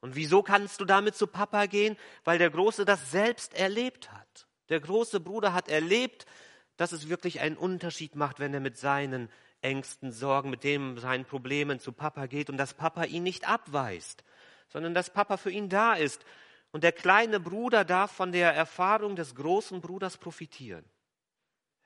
Und 0.00 0.16
wieso 0.16 0.42
kannst 0.42 0.80
du 0.80 0.84
damit 0.84 1.14
zu 1.14 1.26
Papa 1.26 1.64
gehen? 1.64 1.96
Weil 2.24 2.36
der 2.36 2.50
Große 2.50 2.84
das 2.84 3.10
selbst 3.10 3.54
erlebt 3.54 4.12
hat. 4.12 4.46
Der 4.68 4.80
große 4.80 5.18
Bruder 5.18 5.54
hat 5.54 5.70
erlebt, 5.70 6.26
dass 6.76 6.92
es 6.92 7.08
wirklich 7.08 7.40
einen 7.40 7.56
Unterschied 7.56 8.16
macht, 8.16 8.40
wenn 8.40 8.54
er 8.54 8.60
mit 8.60 8.76
seinen 8.76 9.28
Ängsten, 9.60 10.12
Sorgen, 10.12 10.50
mit 10.50 10.64
dem 10.64 10.98
seinen 10.98 11.24
Problemen 11.24 11.80
zu 11.80 11.92
Papa 11.92 12.26
geht 12.26 12.50
und 12.50 12.56
dass 12.56 12.74
Papa 12.74 13.04
ihn 13.04 13.22
nicht 13.22 13.48
abweist, 13.48 14.24
sondern 14.68 14.94
dass 14.94 15.10
Papa 15.10 15.36
für 15.36 15.50
ihn 15.50 15.68
da 15.68 15.94
ist. 15.94 16.24
Und 16.72 16.84
der 16.84 16.92
kleine 16.92 17.40
Bruder 17.40 17.84
darf 17.84 18.10
von 18.10 18.32
der 18.32 18.52
Erfahrung 18.52 19.16
des 19.16 19.34
großen 19.34 19.80
Bruders 19.80 20.18
profitieren. 20.18 20.84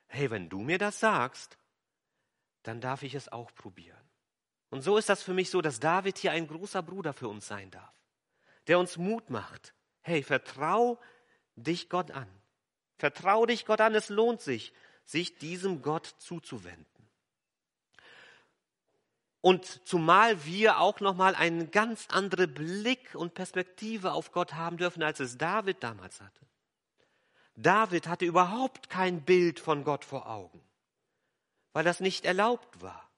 Hey, 0.07 0.31
wenn 0.31 0.49
du 0.49 0.59
mir 0.59 0.79
das 0.79 0.99
sagst, 0.99 1.57
dann 2.63 2.81
darf 2.81 3.03
ich 3.03 3.13
es 3.13 3.31
auch 3.31 3.53
probieren. 3.53 3.97
Und 4.71 4.81
so 4.81 4.97
ist 4.97 5.09
das 5.09 5.23
für 5.23 5.33
mich 5.33 5.49
so, 5.49 5.61
dass 5.61 5.79
David 5.79 6.17
hier 6.17 6.31
ein 6.31 6.47
großer 6.47 6.81
Bruder 6.81 7.13
für 7.13 7.27
uns 7.27 7.47
sein 7.47 7.69
darf 7.71 7.99
der 8.69 8.79
uns 8.79 8.97
Mut 8.97 9.31
macht. 9.31 9.73
Hey, 10.01 10.23
vertrau 10.23 10.99
dich 11.55 11.89
Gott 11.89 12.11
an. 12.11 12.27
Vertrau 12.99 13.45
dich 13.45 13.65
Gott 13.65 13.81
an. 13.81 13.95
Es 13.95 14.09
lohnt 14.09 14.41
sich, 14.41 14.73
sich 15.05 15.37
diesem 15.37 15.81
Gott 15.81 16.05
zuzuwenden. 16.19 16.85
Und 19.41 19.87
zumal 19.87 20.45
wir 20.45 20.79
auch 20.79 20.99
nochmal 20.99 21.33
eine 21.33 21.67
ganz 21.67 22.07
andere 22.09 22.47
Blick 22.47 23.15
und 23.15 23.33
Perspektive 23.33 24.11
auf 24.11 24.33
Gott 24.33 24.53
haben 24.53 24.75
dürfen, 24.77 25.01
als 25.01 25.21
es 25.21 25.37
David 25.37 25.81
damals 25.81 26.19
hatte. 26.19 26.45
David 27.55 28.07
hatte 28.07 28.25
überhaupt 28.25 28.89
kein 28.89 29.21
Bild 29.23 29.59
von 29.61 29.85
Gott 29.85 30.03
vor 30.03 30.29
Augen, 30.29 30.61
weil 31.71 31.85
das 31.85 32.01
nicht 32.01 32.25
erlaubt 32.25 32.81
war. 32.81 33.09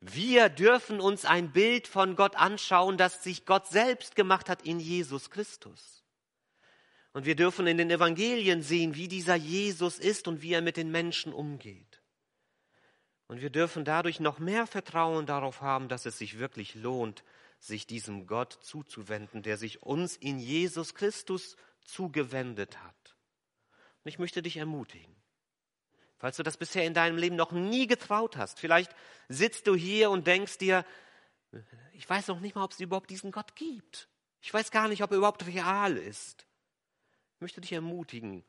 Wir 0.00 0.48
dürfen 0.48 1.00
uns 1.00 1.24
ein 1.24 1.52
Bild 1.52 1.86
von 1.86 2.16
Gott 2.16 2.36
anschauen, 2.36 2.96
das 2.96 3.22
sich 3.22 3.44
Gott 3.44 3.66
selbst 3.66 4.16
gemacht 4.16 4.48
hat 4.48 4.62
in 4.62 4.78
Jesus 4.80 5.30
Christus. 5.30 5.99
Und 7.12 7.26
wir 7.26 7.34
dürfen 7.34 7.66
in 7.66 7.78
den 7.78 7.90
Evangelien 7.90 8.62
sehen, 8.62 8.94
wie 8.94 9.08
dieser 9.08 9.34
Jesus 9.34 9.98
ist 9.98 10.28
und 10.28 10.42
wie 10.42 10.52
er 10.52 10.62
mit 10.62 10.76
den 10.76 10.90
Menschen 10.90 11.32
umgeht. 11.32 12.02
Und 13.26 13.40
wir 13.40 13.50
dürfen 13.50 13.84
dadurch 13.84 14.20
noch 14.20 14.38
mehr 14.38 14.66
Vertrauen 14.66 15.26
darauf 15.26 15.60
haben, 15.60 15.88
dass 15.88 16.06
es 16.06 16.18
sich 16.18 16.38
wirklich 16.38 16.74
lohnt, 16.74 17.24
sich 17.58 17.86
diesem 17.86 18.26
Gott 18.26 18.58
zuzuwenden, 18.62 19.42
der 19.42 19.56
sich 19.56 19.82
uns 19.82 20.16
in 20.16 20.38
Jesus 20.38 20.94
Christus 20.94 21.56
zugewendet 21.84 22.82
hat. 22.82 23.16
Und 24.02 24.08
ich 24.08 24.18
möchte 24.18 24.42
dich 24.42 24.56
ermutigen. 24.56 25.14
Falls 26.18 26.36
du 26.36 26.42
das 26.42 26.56
bisher 26.56 26.84
in 26.84 26.94
deinem 26.94 27.16
Leben 27.16 27.36
noch 27.36 27.52
nie 27.52 27.86
getraut 27.86 28.36
hast, 28.36 28.60
vielleicht 28.60 28.94
sitzt 29.28 29.66
du 29.66 29.74
hier 29.74 30.10
und 30.10 30.26
denkst 30.26 30.58
dir, 30.58 30.84
ich 31.92 32.08
weiß 32.08 32.28
noch 32.28 32.40
nicht 32.40 32.54
mal, 32.54 32.64
ob 32.64 32.72
es 32.72 32.80
überhaupt 32.80 33.10
diesen 33.10 33.32
Gott 33.32 33.56
gibt. 33.56 34.08
Ich 34.40 34.52
weiß 34.52 34.70
gar 34.70 34.88
nicht, 34.88 35.02
ob 35.02 35.10
er 35.10 35.18
überhaupt 35.18 35.46
real 35.46 35.96
ist. 35.96 36.46
Möchte 37.40 37.60
dich 37.60 37.72
ermutigen, 37.72 38.44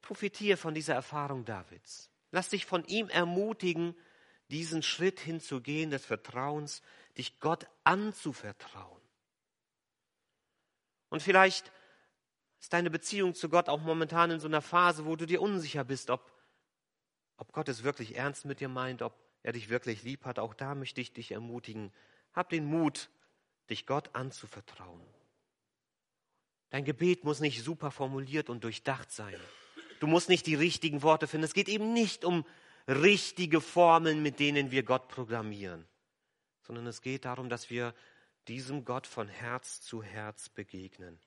profitiere 0.00 0.56
von 0.56 0.74
dieser 0.74 0.94
Erfahrung 0.94 1.44
Davids. 1.44 2.10
Lass 2.30 2.48
dich 2.48 2.66
von 2.66 2.84
ihm 2.86 3.08
ermutigen, 3.08 3.96
diesen 4.48 4.82
Schritt 4.82 5.20
hinzugehen 5.20 5.90
des 5.90 6.04
Vertrauens, 6.06 6.82
dich 7.18 7.40
Gott 7.40 7.66
anzuvertrauen. 7.82 9.02
Und 11.08 11.22
vielleicht 11.22 11.72
ist 12.60 12.72
deine 12.72 12.90
Beziehung 12.90 13.34
zu 13.34 13.48
Gott 13.48 13.68
auch 13.68 13.80
momentan 13.80 14.30
in 14.30 14.40
so 14.40 14.48
einer 14.48 14.62
Phase, 14.62 15.04
wo 15.04 15.16
du 15.16 15.26
dir 15.26 15.42
unsicher 15.42 15.84
bist, 15.84 16.10
ob 16.10 16.34
ob 17.36 17.52
Gott 17.52 17.68
es 17.68 17.82
wirklich 17.82 18.16
ernst 18.16 18.44
mit 18.44 18.60
dir 18.60 18.68
meint, 18.68 19.02
ob 19.02 19.14
er 19.42 19.52
dich 19.52 19.68
wirklich 19.68 20.02
lieb 20.02 20.24
hat, 20.24 20.38
auch 20.38 20.54
da 20.54 20.74
möchte 20.74 21.00
ich 21.00 21.12
dich 21.12 21.32
ermutigen. 21.32 21.92
Hab 22.32 22.48
den 22.48 22.64
Mut, 22.64 23.10
dich 23.70 23.86
Gott 23.86 24.14
anzuvertrauen. 24.14 25.02
Dein 26.74 26.84
Gebet 26.84 27.22
muss 27.22 27.38
nicht 27.38 27.62
super 27.62 27.92
formuliert 27.92 28.50
und 28.50 28.64
durchdacht 28.64 29.12
sein. 29.12 29.36
Du 30.00 30.08
musst 30.08 30.28
nicht 30.28 30.44
die 30.44 30.56
richtigen 30.56 31.02
Worte 31.02 31.28
finden. 31.28 31.44
Es 31.44 31.54
geht 31.54 31.68
eben 31.68 31.92
nicht 31.92 32.24
um 32.24 32.44
richtige 32.88 33.60
Formeln, 33.60 34.24
mit 34.24 34.40
denen 34.40 34.72
wir 34.72 34.82
Gott 34.82 35.06
programmieren, 35.06 35.86
sondern 36.62 36.88
es 36.88 37.00
geht 37.00 37.26
darum, 37.26 37.48
dass 37.48 37.70
wir 37.70 37.94
diesem 38.48 38.84
Gott 38.84 39.06
von 39.06 39.28
Herz 39.28 39.82
zu 39.82 40.02
Herz 40.02 40.48
begegnen. 40.48 41.20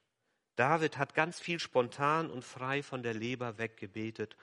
David 0.57 0.97
hat 0.97 1.13
ganz 1.13 1.39
viel 1.39 1.61
spontan 1.61 2.29
und 2.29 2.43
frei 2.43 2.83
von 2.83 3.01
der 3.01 3.13
Leber 3.13 3.57
weggebetet 3.57 4.35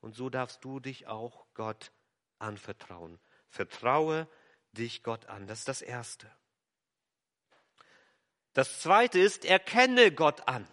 und 0.00 0.16
so 0.16 0.30
darfst 0.30 0.64
du 0.64 0.80
dich 0.80 1.06
auch 1.06 1.46
Gott 1.54 1.92
anvertrauen. 2.40 3.20
Vertraue 3.50 4.26
dich 4.72 5.04
Gott 5.04 5.26
an. 5.26 5.46
Das 5.46 5.60
ist 5.60 5.68
das 5.68 5.80
Erste. 5.80 6.28
Das 8.52 8.80
Zweite 8.80 9.18
ist, 9.18 9.44
erkenne 9.44 10.12
Gott 10.12 10.48
an. 10.48 10.66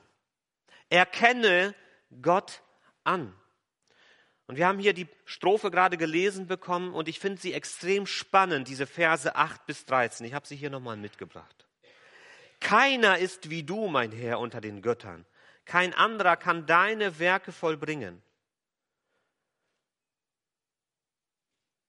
Erkenne 0.89 1.75
Gott 2.22 2.62
an. 3.03 3.34
Und 4.48 4.55
wir 4.55 4.65
haben 4.65 4.79
hier 4.79 4.93
die 4.93 5.07
Strophe 5.25 5.69
gerade 5.69 5.98
gelesen 5.98 6.48
bekommen 6.48 6.93
und 6.93 7.10
ich 7.10 7.19
finde 7.19 7.41
sie 7.41 7.53
extrem 7.53 8.07
spannend, 8.07 8.69
diese 8.69 8.88
Verse 8.88 9.36
8 9.36 9.65
bis 9.65 9.86
13. 9.86 10.25
Ich 10.25 10.34
habe 10.34 10.48
sie 10.48 10.55
hier 10.55 10.69
nochmal 10.69 10.96
mitgebracht. 10.96 11.67
Keiner 12.62 13.17
ist 13.17 13.50
wie 13.50 13.63
du, 13.63 13.88
mein 13.88 14.12
Herr, 14.12 14.39
unter 14.39 14.62
den 14.62 14.81
Göttern. 14.81 15.25
Kein 15.65 15.93
anderer 15.93 16.38
kann 16.38 16.65
deine 16.65 17.19
Werke 17.19 17.51
vollbringen. 17.51 18.22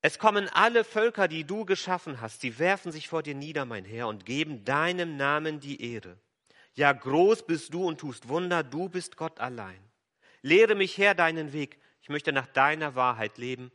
Es 0.00 0.18
kommen 0.18 0.48
alle 0.48 0.84
Völker, 0.84 1.26
die 1.26 1.44
du 1.44 1.64
geschaffen 1.64 2.20
hast, 2.20 2.40
sie 2.40 2.58
werfen 2.58 2.92
sich 2.92 3.08
vor 3.08 3.22
dir 3.22 3.34
nieder, 3.34 3.64
mein 3.64 3.84
Herr, 3.84 4.06
und 4.06 4.24
geben 4.24 4.64
deinem 4.64 5.16
Namen 5.16 5.58
die 5.58 5.92
Ehre. 5.92 6.16
Ja, 6.74 6.92
groß 6.92 7.46
bist 7.46 7.74
du 7.74 7.84
und 7.84 7.98
tust 7.98 8.28
Wunder, 8.28 8.62
du 8.62 8.88
bist 8.88 9.16
Gott 9.16 9.40
allein. 9.40 9.80
Lehre 10.42 10.76
mich, 10.76 10.96
Herr, 10.98 11.16
deinen 11.16 11.52
Weg. 11.52 11.78
Ich 12.00 12.08
möchte 12.08 12.32
nach 12.32 12.46
deiner 12.46 12.94
Wahrheit 12.94 13.38
leben. 13.38 13.72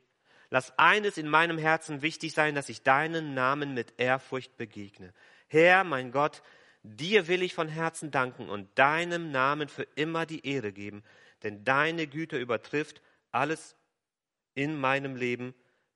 Lass 0.49 0.77
eines 0.79 1.17
in 1.17 1.27
meinem 1.27 1.57
Herzen 1.57 2.01
wichtig 2.01 2.33
sein, 2.33 2.55
dass 2.55 2.69
ich 2.69 2.83
deinen 2.83 3.33
Namen 3.33 3.73
mit 3.73 3.95
Ehrfurcht 3.97 4.55
begegne. 4.55 5.13
Herr, 5.47 5.83
mein 5.83 6.11
Gott, 6.11 6.41
dir 6.83 7.27
will 7.27 7.41
ich 7.41 7.53
von 7.53 7.67
Herzen 7.67 8.11
danken 8.11 8.49
und 8.49 8.69
deinem 8.79 9.31
Namen 9.31 9.67
für 9.67 9.83
immer 9.95 10.25
die 10.25 10.47
Ehre 10.47 10.71
geben, 10.71 11.03
denn 11.43 11.65
deine 11.65 12.07
Güte 12.07 12.37
übertrifft 12.37 13.01
alles 13.31 13.75
in 14.53 14.79
meinem 14.79 15.17
Leben 15.17 15.53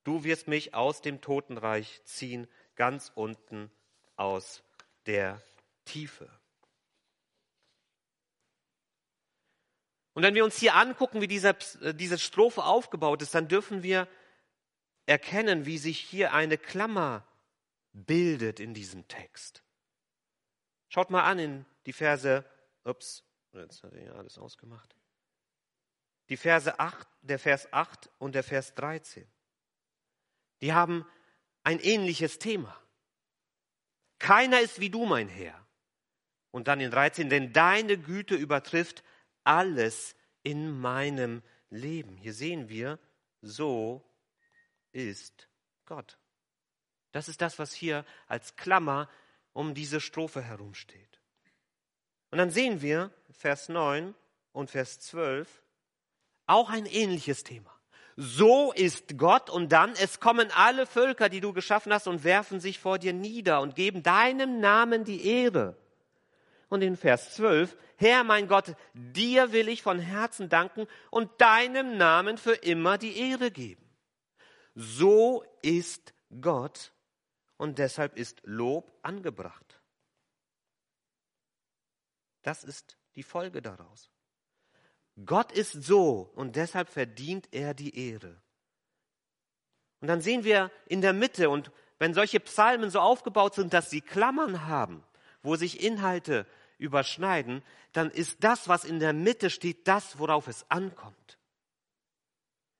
Du 0.07 0.23
wirst 0.23 0.47
mich 0.47 0.73
aus 0.73 1.01
dem 1.01 1.19
Totenreich 1.19 2.01
ziehen, 2.05 2.47
ganz 2.77 3.11
unten 3.13 3.69
aus 4.15 4.63
der 5.05 5.41
Tiefe. 5.83 6.29
Und 10.13 10.23
wenn 10.23 10.33
wir 10.33 10.45
uns 10.45 10.57
hier 10.57 10.75
angucken, 10.75 11.19
wie 11.19 11.27
diese, 11.27 11.49
äh, 11.81 11.93
diese 11.93 12.17
Strophe 12.17 12.63
aufgebaut 12.63 13.21
ist, 13.21 13.35
dann 13.35 13.49
dürfen 13.49 13.83
wir 13.83 14.07
erkennen, 15.07 15.65
wie 15.65 15.77
sich 15.77 15.99
hier 15.99 16.31
eine 16.31 16.57
Klammer 16.57 17.27
bildet 17.91 18.61
in 18.61 18.73
diesem 18.73 19.09
Text. 19.09 19.61
Schaut 20.87 21.09
mal 21.09 21.25
an 21.25 21.37
in 21.37 21.65
die 21.85 21.91
Verse, 21.91 22.45
ups, 22.85 23.25
jetzt 23.51 23.83
hat 23.83 23.91
er 23.91 24.15
alles 24.15 24.37
ausgemacht. 24.37 24.95
Die 26.29 26.37
Verse 26.37 26.79
8, 26.79 27.05
der 27.23 27.39
Vers 27.39 27.67
8 27.73 28.09
und 28.19 28.35
der 28.35 28.43
Vers 28.43 28.73
13. 28.73 29.29
Die 30.61 30.73
haben 30.73 31.05
ein 31.63 31.79
ähnliches 31.79 32.39
Thema. 32.39 32.75
Keiner 34.19 34.61
ist 34.61 34.79
wie 34.79 34.89
du, 34.89 35.05
mein 35.05 35.27
Herr. 35.27 35.65
Und 36.51 36.67
dann 36.67 36.79
in 36.79 36.91
13, 36.91 37.29
denn 37.29 37.53
deine 37.53 37.97
Güte 37.97 38.35
übertrifft 38.35 39.03
alles 39.43 40.15
in 40.43 40.79
meinem 40.79 41.43
Leben. 41.69 42.17
Hier 42.17 42.33
sehen 42.33 42.69
wir, 42.69 42.99
so 43.41 44.03
ist 44.91 45.47
Gott. 45.85 46.17
Das 47.11 47.27
ist 47.27 47.41
das, 47.41 47.59
was 47.59 47.73
hier 47.73 48.05
als 48.27 48.55
Klammer 48.55 49.09
um 49.53 49.73
diese 49.73 50.01
Strophe 50.01 50.41
herumsteht. 50.41 51.19
Und 52.31 52.37
dann 52.37 52.51
sehen 52.51 52.81
wir 52.81 53.11
Vers 53.31 53.69
9 53.69 54.15
und 54.51 54.71
Vers 54.71 54.99
12 54.99 55.63
auch 56.45 56.69
ein 56.69 56.85
ähnliches 56.85 57.43
Thema. 57.43 57.76
So 58.19 58.73
ist 58.73 59.19
Gott 59.19 59.51
und 59.51 59.71
dann, 59.71 59.93
es 59.93 60.19
kommen 60.19 60.49
alle 60.55 60.87
Völker, 60.87 61.29
die 61.29 61.39
du 61.39 61.53
geschaffen 61.53 61.93
hast 61.93 62.07
und 62.07 62.23
werfen 62.23 62.59
sich 62.59 62.79
vor 62.79 62.97
dir 62.97 63.13
nieder 63.13 63.61
und 63.61 63.75
geben 63.75 64.01
deinem 64.01 64.59
Namen 64.59 65.03
die 65.03 65.23
Ehre. 65.27 65.77
Und 66.67 66.81
in 66.81 66.97
Vers 66.97 67.35
12, 67.35 67.77
Herr 67.95 68.23
mein 68.23 68.47
Gott, 68.47 68.75
dir 68.93 69.51
will 69.51 69.69
ich 69.69 69.83
von 69.83 69.99
Herzen 69.99 70.49
danken 70.49 70.87
und 71.11 71.29
deinem 71.39 71.95
Namen 71.97 72.39
für 72.39 72.53
immer 72.53 72.97
die 72.97 73.19
Ehre 73.19 73.51
geben. 73.51 73.87
So 74.73 75.45
ist 75.61 76.15
Gott 76.41 76.93
und 77.57 77.77
deshalb 77.77 78.17
ist 78.17 78.41
Lob 78.43 78.91
angebracht. 79.03 79.79
Das 82.41 82.63
ist 82.63 82.97
die 83.15 83.23
Folge 83.23 83.61
daraus. 83.61 84.09
Gott 85.25 85.51
ist 85.51 85.71
so 85.71 86.31
und 86.35 86.55
deshalb 86.55 86.89
verdient 86.89 87.47
er 87.51 87.73
die 87.73 87.97
Ehre. 87.97 88.39
Und 89.99 90.07
dann 90.07 90.21
sehen 90.21 90.43
wir 90.43 90.71
in 90.85 91.01
der 91.01 91.13
Mitte, 91.13 91.49
und 91.49 91.71
wenn 91.97 92.13
solche 92.13 92.39
Psalmen 92.39 92.91
so 92.91 92.99
aufgebaut 92.99 93.55
sind, 93.55 93.73
dass 93.73 93.89
sie 93.89 94.01
Klammern 94.01 94.67
haben, 94.67 95.03
wo 95.41 95.55
sich 95.55 95.83
Inhalte 95.83 96.45
überschneiden, 96.77 97.63
dann 97.93 98.11
ist 98.11 98.43
das, 98.43 98.67
was 98.67 98.85
in 98.85 98.99
der 98.99 99.13
Mitte 99.13 99.49
steht, 99.49 99.87
das, 99.87 100.19
worauf 100.19 100.47
es 100.47 100.69
ankommt. 100.69 101.39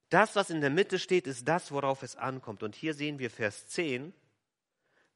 Das, 0.10 0.36
was 0.36 0.52
in 0.52 0.62
der 0.62 0.70
Mitte 0.70 1.00
steht, 1.00 1.26
ist 1.28 1.48
das, 1.48 1.72
worauf 1.72 2.04
es 2.04 2.16
ankommt. 2.16 2.62
Und 2.62 2.76
hier 2.76 2.94
sehen 2.94 3.18
wir 3.18 3.32
Vers 3.32 3.68
10. 3.68 4.14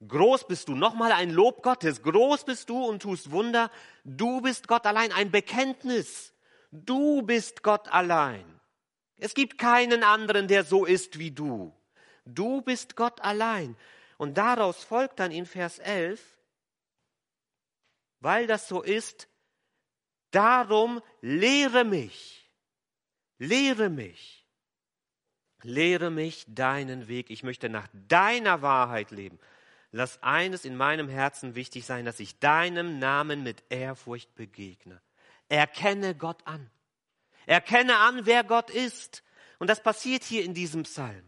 Groß 0.06 0.48
bist 0.48 0.68
du, 0.68 0.76
nochmal 0.76 1.12
ein 1.12 1.30
Lob 1.30 1.62
Gottes. 1.62 2.02
Groß 2.02 2.46
bist 2.46 2.70
du 2.70 2.84
und 2.84 3.04
tust 3.04 3.30
Wunder. 3.30 3.70
Du 4.04 4.42
bist 4.42 4.68
Gott 4.68 4.88
allein, 4.88 5.12
ein 5.12 5.30
Bekenntnis. 5.30 6.31
Du 6.72 7.22
bist 7.22 7.64
Gott 7.64 7.88
allein. 7.90 8.46
Es 9.18 9.34
gibt 9.34 9.58
keinen 9.58 10.04
anderen, 10.04 10.48
der 10.48 10.64
so 10.64 10.86
ist 10.86 11.20
wie 11.20 11.32
du. 11.32 11.76
Du 12.26 12.62
bist 12.62 12.96
Gott 12.96 13.22
allein. 13.22 13.76
Und 14.18 14.38
daraus 14.38 14.84
folgt 14.84 15.20
dann 15.20 15.32
in 15.32 15.46
Vers 15.46 15.80
11, 15.80 16.22
weil 18.20 18.48
das 18.48 18.68
so 18.68 18.82
ist, 18.82 19.28
darum 20.32 21.02
lehre 21.22 21.84
mich, 21.84 22.50
lehre 23.38 23.90
mich, 23.90 24.48
lehre 25.64 26.10
mich 26.10 26.46
deinen 26.48 27.08
Weg. 27.08 27.30
Ich 27.30 27.44
möchte 27.44 27.68
nach 27.68 27.88
deiner 28.08 28.62
Wahrheit 28.62 29.12
leben. 29.12 29.40
Lass 29.92 30.22
eines 30.24 30.64
in 30.66 30.78
meinem 30.78 31.10
Herzen 31.10 31.56
wichtig 31.56 31.86
sein, 31.86 32.06
dass 32.06 32.20
ich 32.20 32.40
deinem 32.40 33.00
Namen 33.00 33.44
mit 33.44 33.64
Ehrfurcht 33.70 34.34
begegne. 34.36 35.02
Erkenne 35.52 36.16
Gott 36.16 36.48
an. 36.48 36.70
Erkenne 37.46 37.98
an, 37.98 38.26
wer 38.26 38.46
Gott 38.46 38.70
ist. 38.70 39.22
Und 39.60 39.70
das 39.70 39.84
passiert 39.84 40.24
hier 40.24 40.46
in 40.46 40.54
diesem 40.54 40.84
Psalm. 40.84 41.24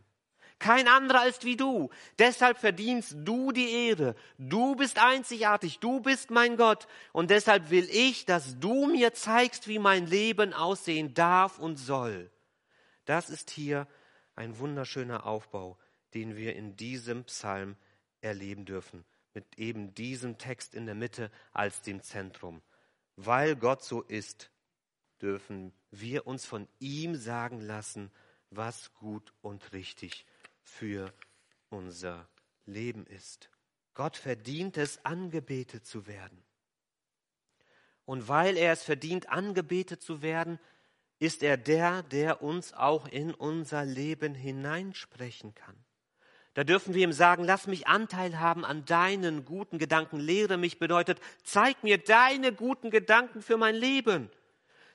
Kein 0.60 0.88
anderer 0.88 1.28
ist 1.28 1.44
wie 1.44 1.58
du. 1.58 1.90
Deshalb 2.20 2.58
verdienst 2.58 3.18
du 3.18 3.52
die 3.52 3.90
Ehre. 3.90 4.16
Du 4.38 4.78
bist 4.78 4.98
einzigartig. 4.98 5.80
Du 5.80 6.00
bist 6.00 6.32
mein 6.32 6.56
Gott. 6.56 6.88
Und 7.12 7.32
deshalb 7.32 7.70
will 7.70 7.86
ich, 7.92 8.26
dass 8.26 8.58
du 8.60 8.88
mir 8.88 9.14
zeigst, 9.14 9.68
wie 9.68 9.78
mein 9.78 10.08
Leben 10.08 10.54
aussehen 10.54 11.14
darf 11.14 11.60
und 11.60 11.76
soll. 11.76 12.32
Das 13.04 13.30
ist 13.30 13.50
hier 13.50 13.90
ein 14.38 14.58
wunderschöner 14.58 15.26
Aufbau, 15.26 15.78
den 16.14 16.38
wir 16.38 16.56
in 16.56 16.78
diesem 16.78 17.26
Psalm 17.26 17.76
erleben 18.22 18.64
dürfen. 18.64 19.04
Mit 19.34 19.60
eben 19.60 19.94
diesem 19.94 20.38
Text 20.38 20.76
in 20.76 20.86
der 20.86 20.96
Mitte 20.96 21.30
als 21.52 21.82
dem 21.82 22.02
Zentrum. 22.02 22.62
Weil 23.16 23.56
Gott 23.56 23.84
so 23.84 24.02
ist, 24.02 24.50
dürfen 25.22 25.74
wir 25.92 26.28
uns 26.28 26.46
von 26.46 26.68
ihm 26.80 27.16
sagen 27.16 27.62
lassen, 27.62 28.12
was 28.50 28.94
gut 28.94 29.34
und 29.42 29.74
richtig 29.74 30.26
für 30.64 31.14
unser 31.70 32.28
Leben 32.66 33.06
ist. 33.08 33.50
Gott 33.94 34.18
verdient 34.18 34.78
es, 34.78 35.04
angebetet 35.06 35.86
zu 35.86 36.08
werden. 36.08 36.44
Und 38.06 38.28
weil 38.28 38.58
er 38.58 38.74
es 38.74 38.84
verdient, 38.84 39.30
angebetet 39.30 40.02
zu 40.02 40.22
werden, 40.22 40.60
ist 41.20 41.44
er 41.44 41.58
der, 41.58 42.04
der 42.04 42.42
uns 42.42 42.74
auch 42.74 43.08
in 43.08 43.34
unser 43.34 43.86
Leben 43.86 44.36
hineinsprechen 44.36 45.54
kann. 45.56 45.83
Da 46.54 46.64
dürfen 46.64 46.94
wir 46.94 47.04
ihm 47.04 47.14
sagen, 47.14 47.46
lass 47.46 47.66
mich 47.66 47.88
Anteil 47.88 48.40
haben 48.40 48.64
an 48.64 48.86
deinen 48.86 49.44
guten 49.44 49.80
Gedanken. 49.80 50.20
Lehre 50.20 50.58
mich 50.58 50.78
bedeutet, 50.78 51.20
zeig 51.44 51.84
mir 51.84 51.98
deine 51.98 52.54
guten 52.54 52.92
Gedanken 52.92 53.42
für 53.42 53.58
mein 53.58 53.76
Leben. 53.76 54.30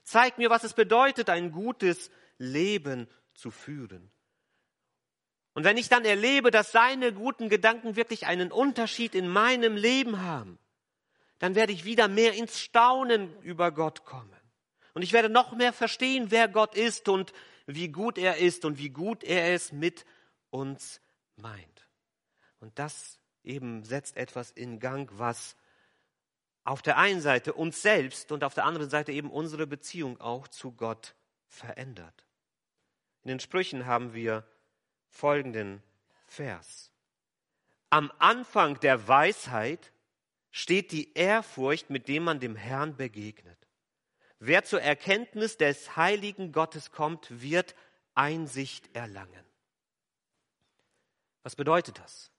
Zeig 0.05 0.39
mir, 0.39 0.51
was 0.51 0.63
es 0.63 0.75
bedeutet, 0.75 1.29
ein 1.31 1.51
gutes 1.51 2.11
Leben 2.39 3.09
zu 3.35 3.51
führen. 3.51 4.11
Und 5.55 5.65
wenn 5.65 5.77
ich 5.77 5.89
dann 5.89 6.05
erlebe, 6.05 6.53
dass 6.53 6.71
seine 6.71 7.13
guten 7.13 7.49
Gedanken 7.49 7.97
wirklich 7.97 8.27
einen 8.27 8.53
Unterschied 8.53 9.17
in 9.17 9.29
meinem 9.29 9.77
Leben 9.77 10.23
haben, 10.23 10.61
dann 11.41 11.57
werde 11.57 11.73
ich 11.73 11.85
wieder 11.85 12.07
mehr 12.07 12.35
ins 12.35 12.61
Staunen 12.61 13.37
über 13.43 13.73
Gott 13.73 14.05
kommen. 14.05 14.31
Und 14.95 15.03
ich 15.03 15.13
werde 15.13 15.29
noch 15.29 15.57
mehr 15.57 15.73
verstehen, 15.73 16.31
wer 16.31 16.47
Gott 16.47 16.77
ist 16.77 17.09
und 17.09 17.33
wie 17.67 17.89
gut 17.89 18.19
er 18.19 18.37
ist 18.37 18.65
und 18.65 18.79
wie 18.79 18.91
gut 18.91 19.25
er 19.25 19.53
es 19.53 19.73
mit 19.73 20.05
uns 20.51 21.01
meint. 21.39 21.89
Und 22.61 22.79
das 22.79 23.19
eben 23.45 23.85
setzt 23.85 24.17
etwas 24.17 24.51
in 24.51 24.81
Gang, 24.81 25.11
was 25.19 25.57
auf 26.65 26.83
der 26.83 26.99
einen 26.99 27.21
Seite 27.21 27.55
uns 27.55 27.81
selbst 27.81 28.31
und 28.31 28.45
auf 28.45 28.55
der 28.55 28.65
anderen 28.65 28.91
Seite 28.91 29.13
eben 29.13 29.31
unsere 29.31 29.67
Beziehung 29.67 30.21
auch 30.21 30.49
zu 30.49 30.73
Gott 30.73 31.15
verändert. 31.47 32.27
In 33.23 33.29
den 33.29 33.41
Sprüchen 33.41 33.87
haben 33.87 34.13
wir 34.13 34.47
folgenden 35.09 35.83
Vers. 36.27 36.91
Am 37.91 38.13
Anfang 38.19 38.79
der 38.81 39.09
Weisheit 39.09 39.93
steht 40.51 40.93
die 40.93 41.15
Ehrfurcht, 41.15 41.89
mit 41.89 42.09
dem 42.09 42.25
man 42.25 42.39
dem 42.39 42.55
Herrn 42.55 42.97
begegnet. 42.97 43.59
Wer 44.39 44.65
zur 44.65 44.83
Erkenntnis 44.83 45.57
des 45.57 45.97
heiligen 45.97 46.53
Gottes 46.53 46.91
kommt, 46.91 47.41
wird 47.43 47.75
Einsicht 48.15 48.95
erlangen. 48.95 49.48
Was 51.49 51.57
bedeutet 51.57 51.99
das? 51.99 52.31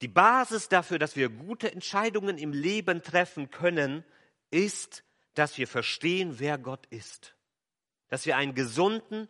Die 0.00 0.08
Basis 0.08 0.68
dafür, 0.68 0.98
dass 0.98 1.14
wir 1.14 1.28
gute 1.28 1.70
Entscheidungen 1.70 2.36
im 2.36 2.52
Leben 2.52 3.00
treffen 3.00 3.48
können, 3.52 4.04
ist, 4.50 5.04
dass 5.34 5.56
wir 5.56 5.68
verstehen, 5.68 6.40
wer 6.40 6.58
Gott 6.58 6.84
ist. 6.86 7.36
Dass 8.08 8.26
wir 8.26 8.36
einen 8.36 8.56
gesunden, 8.56 9.28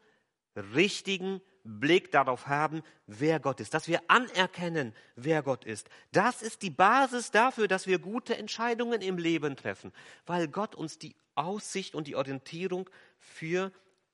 richtigen 0.56 1.42
Blick 1.64 2.12
darauf 2.12 2.46
haben, 2.46 2.82
wer 3.06 3.40
Gott 3.40 3.60
ist, 3.60 3.74
dass 3.74 3.88
wir 3.88 4.00
anerkennen, 4.08 4.94
wer 5.16 5.42
Gott 5.42 5.66
ist. 5.66 5.90
Das 6.12 6.40
ist 6.40 6.62
die 6.62 6.70
Basis 6.70 7.30
dafür, 7.30 7.68
dass 7.68 7.86
wir 7.86 7.98
gute 7.98 8.38
Entscheidungen 8.38 9.02
im 9.02 9.18
Leben 9.18 9.54
treffen, 9.54 9.92
weil 10.24 10.48
Gott 10.48 10.74
uns 10.74 10.98
die 10.98 11.14
Aussicht 11.34 11.94
und 11.94 12.06
die 12.06 12.16
Orientierung 12.16 12.88
für 13.18 13.70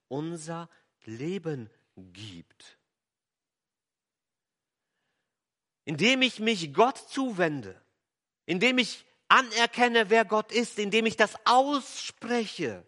unser 0.09 0.69
Leben 1.05 1.69
gibt. 1.95 2.77
Indem 5.85 6.21
ich 6.21 6.39
mich 6.39 6.73
Gott 6.73 6.97
zuwende, 6.97 7.79
indem 8.45 8.77
ich 8.77 9.05
anerkenne, 9.27 10.09
wer 10.09 10.25
Gott 10.25 10.51
ist, 10.51 10.79
indem 10.79 11.05
ich 11.05 11.17
das 11.17 11.35
ausspreche, 11.45 12.85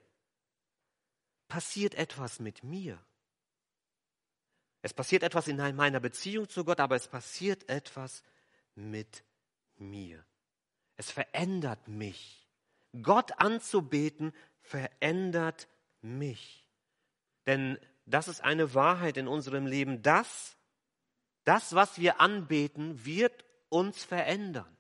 passiert 1.48 1.96
etwas 1.96 2.39
mit 2.39 2.63
mir. 2.63 3.04
Es 4.82 4.94
passiert 4.94 5.24
etwas 5.24 5.48
in 5.48 5.58
meiner 5.58 6.00
Beziehung 6.00 6.48
zu 6.48 6.63
Gott, 6.63 6.80
aber 6.80 6.96
es 6.96 7.08
passiert 7.08 7.68
etwas 7.70 8.24
mit 8.76 9.24
mir. 9.78 10.24
Es 10.96 11.12
verändert 11.12 11.88
mich. 11.88 12.48
Gott 13.02 13.39
anzubeten 13.39 14.34
verändert 14.62 15.68
mich. 16.02 16.68
Denn 17.46 17.80
das 18.06 18.28
ist 18.28 18.44
eine 18.44 18.74
Wahrheit 18.74 19.18
in 19.18 19.28
unserem 19.28 19.65
Leben. 19.65 20.02
Das, 20.02 20.58
das, 21.44 21.74
was 21.74 22.00
wir 22.00 22.20
anbeten, 22.22 23.06
wird 23.06 23.46
uns 23.70 24.04
verändern. 24.04 24.78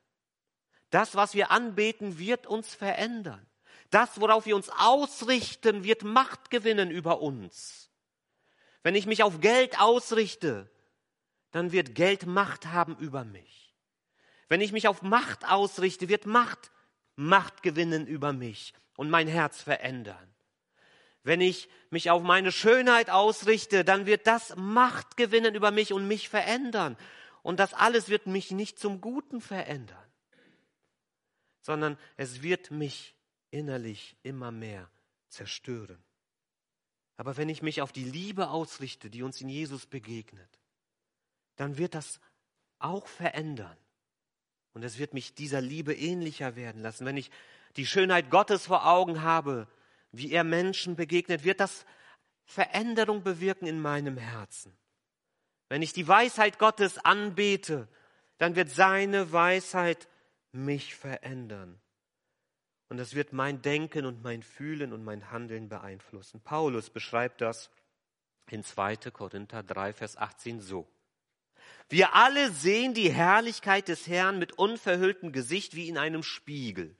Das, 0.89 1.15
was 1.15 1.33
wir 1.33 1.51
anbeten, 1.51 2.19
wird 2.19 2.47
uns 2.47 2.73
verändern. 2.73 3.45
Das, 3.89 4.19
worauf 4.19 4.45
wir 4.45 4.55
uns 4.55 4.69
ausrichten, 4.69 5.83
wird 5.83 6.03
Macht 6.03 6.49
gewinnen 6.49 6.91
über 6.91 7.21
uns. 7.21 7.89
Wenn 8.83 8.95
ich 8.95 9.05
mich 9.05 9.23
auf 9.23 9.41
Geld 9.41 9.79
ausrichte, 9.79 10.69
dann 11.51 11.71
wird 11.71 11.95
Geld 11.95 12.25
Macht 12.25 12.67
haben 12.67 12.95
über 12.97 13.23
mich. 13.23 13.75
Wenn 14.47 14.61
ich 14.61 14.71
mich 14.71 14.87
auf 14.87 15.01
Macht 15.01 15.49
ausrichte, 15.49 16.09
wird 16.09 16.25
Macht 16.25 16.71
Macht 17.15 17.63
gewinnen 17.63 18.07
über 18.07 18.33
mich 18.33 18.73
und 18.97 19.09
mein 19.09 19.27
Herz 19.27 19.61
verändern. 19.61 20.34
Wenn 21.25 21.41
ich 21.41 21.69
mich 21.89 22.11
auf 22.11 22.21
meine 22.21 22.51
Schönheit 22.51 23.09
ausrichte, 23.09 23.83
dann 23.83 24.05
wird 24.05 24.27
das 24.27 24.55
Macht 24.57 25.17
gewinnen 25.17 25.55
über 25.55 25.71
mich 25.71 25.91
und 25.91 26.07
mich 26.07 26.29
verändern. 26.29 26.95
Und 27.41 27.59
das 27.59 27.73
alles 27.73 28.09
wird 28.09 28.27
mich 28.27 28.51
nicht 28.51 28.77
zum 28.77 29.01
Guten 29.01 29.41
verändern, 29.41 30.05
sondern 31.61 31.97
es 32.15 32.43
wird 32.43 32.69
mich 32.69 33.15
innerlich 33.49 34.15
immer 34.21 34.51
mehr 34.51 34.87
zerstören. 35.29 35.97
Aber 37.17 37.37
wenn 37.37 37.49
ich 37.49 37.63
mich 37.63 37.81
auf 37.81 37.91
die 37.91 38.03
Liebe 38.03 38.49
ausrichte, 38.49 39.09
die 39.09 39.23
uns 39.23 39.41
in 39.41 39.49
Jesus 39.49 39.87
begegnet, 39.87 40.59
dann 41.55 41.79
wird 41.79 41.95
das 41.95 42.19
auch 42.77 43.07
verändern. 43.07 43.77
Und 44.73 44.83
es 44.83 44.99
wird 44.99 45.15
mich 45.15 45.33
dieser 45.33 45.61
Liebe 45.61 45.95
ähnlicher 45.95 46.55
werden 46.55 46.83
lassen. 46.83 47.07
Wenn 47.07 47.17
ich 47.17 47.31
die 47.77 47.87
Schönheit 47.87 48.29
Gottes 48.29 48.67
vor 48.67 48.85
Augen 48.85 49.23
habe, 49.23 49.67
wie 50.17 50.31
er 50.31 50.43
Menschen 50.43 50.95
begegnet, 50.95 51.43
wird 51.43 51.59
das 51.59 51.85
Veränderung 52.45 53.23
bewirken 53.23 53.67
in 53.67 53.79
meinem 53.79 54.17
Herzen. 54.17 54.75
Wenn 55.69 55.81
ich 55.81 55.93
die 55.93 56.07
Weisheit 56.07 56.59
Gottes 56.59 56.97
anbete, 56.99 57.87
dann 58.37 58.55
wird 58.55 58.69
seine 58.69 59.31
Weisheit 59.31 60.07
mich 60.51 60.95
verändern. 60.95 61.79
Und 62.89 62.97
das 62.97 63.15
wird 63.15 63.33
mein 63.33 63.61
Denken 63.61 64.05
und 64.05 64.23
mein 64.23 64.43
Fühlen 64.43 64.93
und 64.93 65.03
mein 65.03 65.31
Handeln 65.31 65.69
beeinflussen. 65.69 66.41
Paulus 66.41 66.89
beschreibt 66.89 67.41
das 67.41 67.71
in 68.51 68.63
2. 68.63 68.97
Korinther 69.11 69.63
3, 69.63 69.93
Vers 69.93 70.17
18 70.17 70.61
so. 70.61 70.87
Wir 71.89 72.13
alle 72.13 72.51
sehen 72.51 72.93
die 72.93 73.11
Herrlichkeit 73.11 73.87
des 73.87 74.07
Herrn 74.07 74.37
mit 74.37 74.53
unverhülltem 74.53 75.31
Gesicht 75.31 75.75
wie 75.75 75.87
in 75.87 75.97
einem 75.97 76.21
Spiegel. 76.21 76.95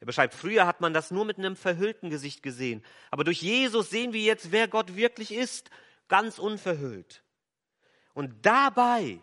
Er 0.00 0.06
beschreibt, 0.06 0.34
früher 0.34 0.66
hat 0.66 0.80
man 0.80 0.94
das 0.94 1.10
nur 1.10 1.26
mit 1.26 1.38
einem 1.38 1.56
verhüllten 1.56 2.08
Gesicht 2.08 2.42
gesehen. 2.42 2.82
Aber 3.10 3.22
durch 3.22 3.42
Jesus 3.42 3.90
sehen 3.90 4.14
wir 4.14 4.22
jetzt, 4.22 4.50
wer 4.50 4.66
Gott 4.66 4.96
wirklich 4.96 5.32
ist, 5.32 5.70
ganz 6.08 6.38
unverhüllt. 6.38 7.22
Und 8.14 8.34
dabei, 8.42 9.20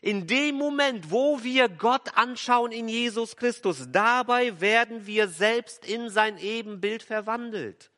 in 0.00 0.26
dem 0.26 0.56
Moment, 0.56 1.10
wo 1.10 1.42
wir 1.42 1.68
Gott 1.68 2.16
anschauen 2.16 2.72
in 2.72 2.88
Jesus 2.88 3.36
Christus, 3.36 3.86
dabei 3.90 4.60
werden 4.60 5.06
wir 5.06 5.28
selbst 5.28 5.84
in 5.86 6.08
sein 6.08 6.38
Ebenbild 6.38 7.02
verwandelt. 7.02 7.90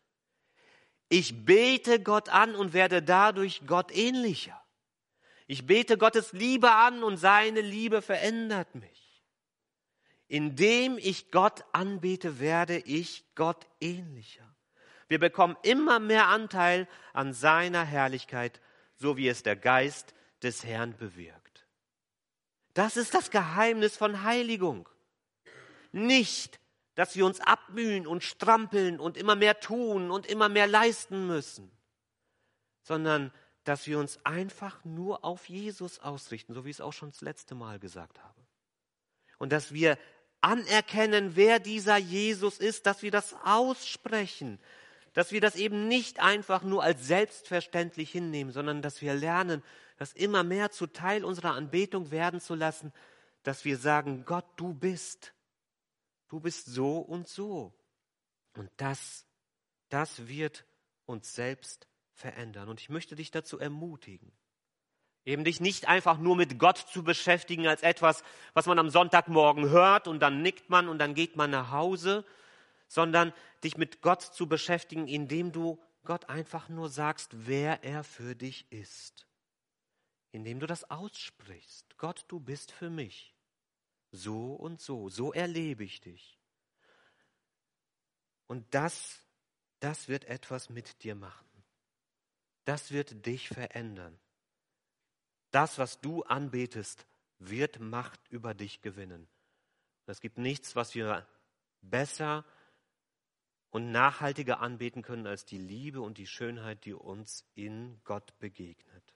Ich 1.09 1.45
bete 1.45 2.01
Gott 2.01 2.29
an 2.29 2.57
und 2.57 2.73
werde 2.73 3.03
dadurch 3.03 3.63
Gott 3.67 3.95
ähnlicher. 3.95 4.61
Ich 5.47 5.65
bete 5.65 5.97
Gottes 5.97 6.33
Liebe 6.33 6.73
an 6.73 7.05
und 7.05 7.19
seine 7.19 7.61
Liebe 7.61 8.03
verändert 8.03 8.75
mich. 8.75 9.06
Indem 10.29 10.99
ich 10.99 11.31
Gott 11.31 11.65
anbete, 11.73 12.41
werde 12.41 12.79
ich 12.79 13.25
Gott 13.35 13.67
ähnlicher. 13.81 14.45
Wir 15.09 15.21
bekommen 15.21 15.57
immer 15.63 16.01
mehr 16.01 16.27
Anteil 16.27 16.89
an 17.13 17.33
seiner 17.33 17.85
Herrlichkeit, 17.85 18.61
so 18.97 19.17
wie 19.17 19.29
es 19.29 19.43
der 19.43 19.57
Geist 19.57 20.15
des 20.43 20.65
Herrn 20.65 20.97
bewirkt. 20.97 21.67
Das 22.75 22.97
ist 22.97 23.15
das 23.15 23.31
Geheimnis 23.31 23.97
von 23.97 24.23
Heiligung. 24.25 24.89
Nicht, 25.93 26.61
dass 26.95 27.15
wir 27.15 27.25
uns 27.25 27.41
abmühen 27.41 28.07
und 28.07 28.25
strampeln 28.25 28.99
und 28.99 29.17
immer 29.17 29.37
mehr 29.37 29.61
tun 29.61 30.11
und 30.11 30.27
immer 30.27 30.49
mehr 30.49 30.67
leisten 30.67 31.27
müssen, 31.27 31.71
sondern 32.83 33.33
dass 33.65 33.87
wir 33.87 33.99
uns 33.99 34.25
einfach 34.25 34.85
nur 34.85 35.25
auf 35.25 35.49
Jesus 35.49 35.99
ausrichten, 36.01 36.55
so 36.55 36.65
wie 36.65 36.71
ich 36.71 36.77
es 36.77 36.81
auch 36.81 36.93
schon 36.93 37.11
das 37.11 37.21
letzte 37.21 37.55
Mal 37.55 37.79
gesagt 37.79 38.23
habe. 38.23 38.47
Und 39.39 39.53
dass 39.53 39.73
wir 39.73 39.99
anerkennen, 40.47 41.35
wer 41.35 41.59
dieser 41.59 41.97
Jesus 41.97 42.59
ist, 42.59 42.87
dass 42.87 43.03
wir 43.03 43.11
das 43.11 43.35
aussprechen, 43.43 44.61
dass 45.13 45.33
wir 45.33 45.41
das 45.41 45.57
eben 45.57 45.89
nicht 45.89 46.21
einfach 46.21 46.63
nur 46.63 46.85
als 46.85 47.05
selbstverständlich 47.05 48.13
hinnehmen, 48.13 48.53
sondern 48.53 48.81
dass 48.81 49.03
wir 49.03 49.15
lernen, 49.15 49.63
das 49.97 50.13
immer 50.13 50.45
mehr 50.45 50.71
zu 50.71 50.87
Teil 50.87 51.25
unserer 51.25 51.55
Anbetung 51.55 52.13
werden 52.13 52.41
zu 52.41 52.55
lassen, 52.55 52.93
dass 53.43 53.65
wir 53.65 53.77
sagen, 53.77 54.25
Gott, 54.25 54.47
du 54.57 54.73
bist, 54.73 55.33
du 56.29 56.39
bist 56.39 56.67
so 56.67 56.99
und 56.99 57.27
so. 57.27 57.75
Und 58.55 58.71
das, 58.77 59.27
das 59.89 60.29
wird 60.29 60.65
uns 61.07 61.35
selbst 61.35 61.89
verändern. 62.13 62.69
Und 62.69 62.81
ich 62.81 62.89
möchte 62.89 63.17
dich 63.17 63.33
dazu 63.33 63.59
ermutigen, 63.59 64.31
Eben 65.27 65.43
dich 65.43 65.61
nicht 65.61 65.89
einfach 65.89 66.19
nur 66.19 66.37
mit 66.37 66.57
Gott 66.57 66.79
zu 66.79 67.03
beschäftigen 67.03 67.67
als 67.67 67.83
etwas, 67.83 68.23
was 68.55 68.67
man 68.67 68.79
am 68.79 68.91
Sonntagmorgen 68.91 69.69
hört 69.69 70.07
und 70.07 70.21
dann 70.21 70.41
nickt 70.41 70.71
man 70.71 70.89
und 70.89 70.99
dann 71.01 71.15
geht 71.15 71.35
man 71.35 71.51
nach 71.51 71.73
Hause, 71.73 72.25
sondern 72.87 73.33
dich 73.65 73.77
mit 73.77 74.03
Gott 74.03 74.23
zu 74.23 74.49
beschäftigen, 74.49 75.09
indem 75.09 75.51
du 75.51 75.83
Gott 76.05 76.29
einfach 76.29 76.69
nur 76.69 76.89
sagst, 76.89 77.31
wer 77.33 77.83
er 77.83 78.05
für 78.05 78.37
dich 78.37 78.71
ist. 78.71 79.27
Indem 80.31 80.61
du 80.61 80.69
das 80.69 80.89
aussprichst. 80.91 81.99
Gott, 81.99 82.25
du 82.29 82.39
bist 82.39 82.71
für 82.71 82.89
mich. 82.89 83.35
So 84.13 84.55
und 84.55 84.81
so, 84.81 85.09
so 85.09 85.33
erlebe 85.33 85.83
ich 85.83 86.01
dich. 86.01 86.39
Und 88.47 88.73
das, 88.73 89.19
das 89.81 90.07
wird 90.07 90.27
etwas 90.27 90.71
mit 90.71 91.03
dir 91.03 91.17
machen. 91.17 91.65
Das 92.65 92.93
wird 92.93 93.27
dich 93.27 93.49
verändern. 93.49 94.17
Das, 95.51 95.79
was 95.79 96.01
du 96.01 96.23
anbetest, 96.23 97.07
wird 97.39 97.81
Macht 97.81 98.21
über 98.31 98.55
dich 98.55 98.83
gewinnen. 98.83 99.29
Es 100.07 100.21
gibt 100.21 100.39
nichts, 100.39 100.77
was 100.77 100.95
wir 100.95 101.27
besser 101.83 102.45
und 103.71 103.91
nachhaltiger 103.91 104.61
anbeten 104.61 105.03
können 105.03 105.27
als 105.27 105.45
die 105.45 105.59
Liebe 105.59 106.01
und 106.01 106.19
die 106.19 106.27
Schönheit, 106.27 106.85
die 106.85 106.95
uns 106.95 107.45
in 107.55 108.01
Gott 108.05 108.39
begegnet. 108.39 109.15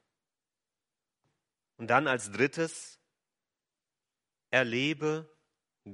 Und 1.77 1.87
dann 1.89 2.09
als 2.09 2.31
drittes, 2.31 2.99
erlebe 4.51 5.29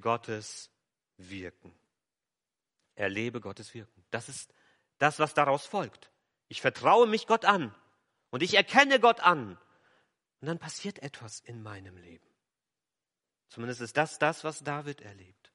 Gottes 0.01 0.70
Wirken. 1.16 1.72
Erlebe 2.94 3.40
Gottes 3.40 3.75
Wirken. 3.75 4.05
Das 4.11 4.29
ist 4.29 4.53
das, 4.99 5.18
was 5.18 5.35
daraus 5.35 5.66
folgt. 5.66 6.11
Ich 6.49 6.61
vertraue 6.61 7.07
mich 7.07 7.27
Gott 7.27 7.44
an 7.44 7.75
und 8.31 8.42
ich 8.42 8.55
erkenne 8.55 8.99
Gott 8.99 9.20
an 9.20 9.59
und 10.46 10.50
dann 10.50 10.59
passiert 10.61 11.00
etwas 11.00 11.40
in 11.40 11.61
meinem 11.61 11.96
Leben. 11.96 12.24
Zumindest 13.48 13.80
ist 13.80 13.96
das 13.96 14.20
das, 14.20 14.44
was 14.44 14.62
David 14.62 15.00
erlebt. 15.00 15.50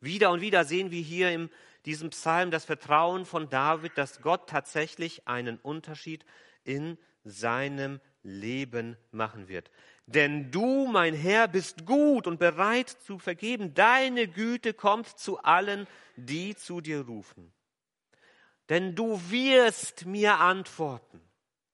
Wieder 0.00 0.32
und 0.32 0.40
wieder 0.40 0.64
sehen 0.64 0.90
wir 0.90 1.00
hier 1.00 1.30
in 1.30 1.48
diesem 1.86 2.10
Psalm 2.10 2.50
das 2.50 2.64
Vertrauen 2.64 3.24
von 3.24 3.48
David, 3.50 3.96
dass 3.96 4.20
Gott 4.20 4.48
tatsächlich 4.48 5.28
einen 5.28 5.58
Unterschied 5.60 6.24
in 6.64 6.98
seinem 7.22 8.00
Leben 8.24 8.96
machen 9.12 9.46
wird. 9.46 9.70
Denn 10.06 10.50
du, 10.50 10.88
mein 10.88 11.14
Herr, 11.14 11.46
bist 11.46 11.86
gut 11.86 12.26
und 12.26 12.40
bereit 12.40 12.88
zu 12.88 13.20
vergeben. 13.20 13.74
Deine 13.74 14.26
Güte 14.26 14.74
kommt 14.74 15.06
zu 15.06 15.38
allen, 15.38 15.86
die 16.16 16.56
zu 16.56 16.80
dir 16.80 17.02
rufen. 17.02 17.52
Denn 18.70 18.96
du 18.96 19.20
wirst 19.30 20.04
mir 20.04 20.40
antworten. 20.40 21.20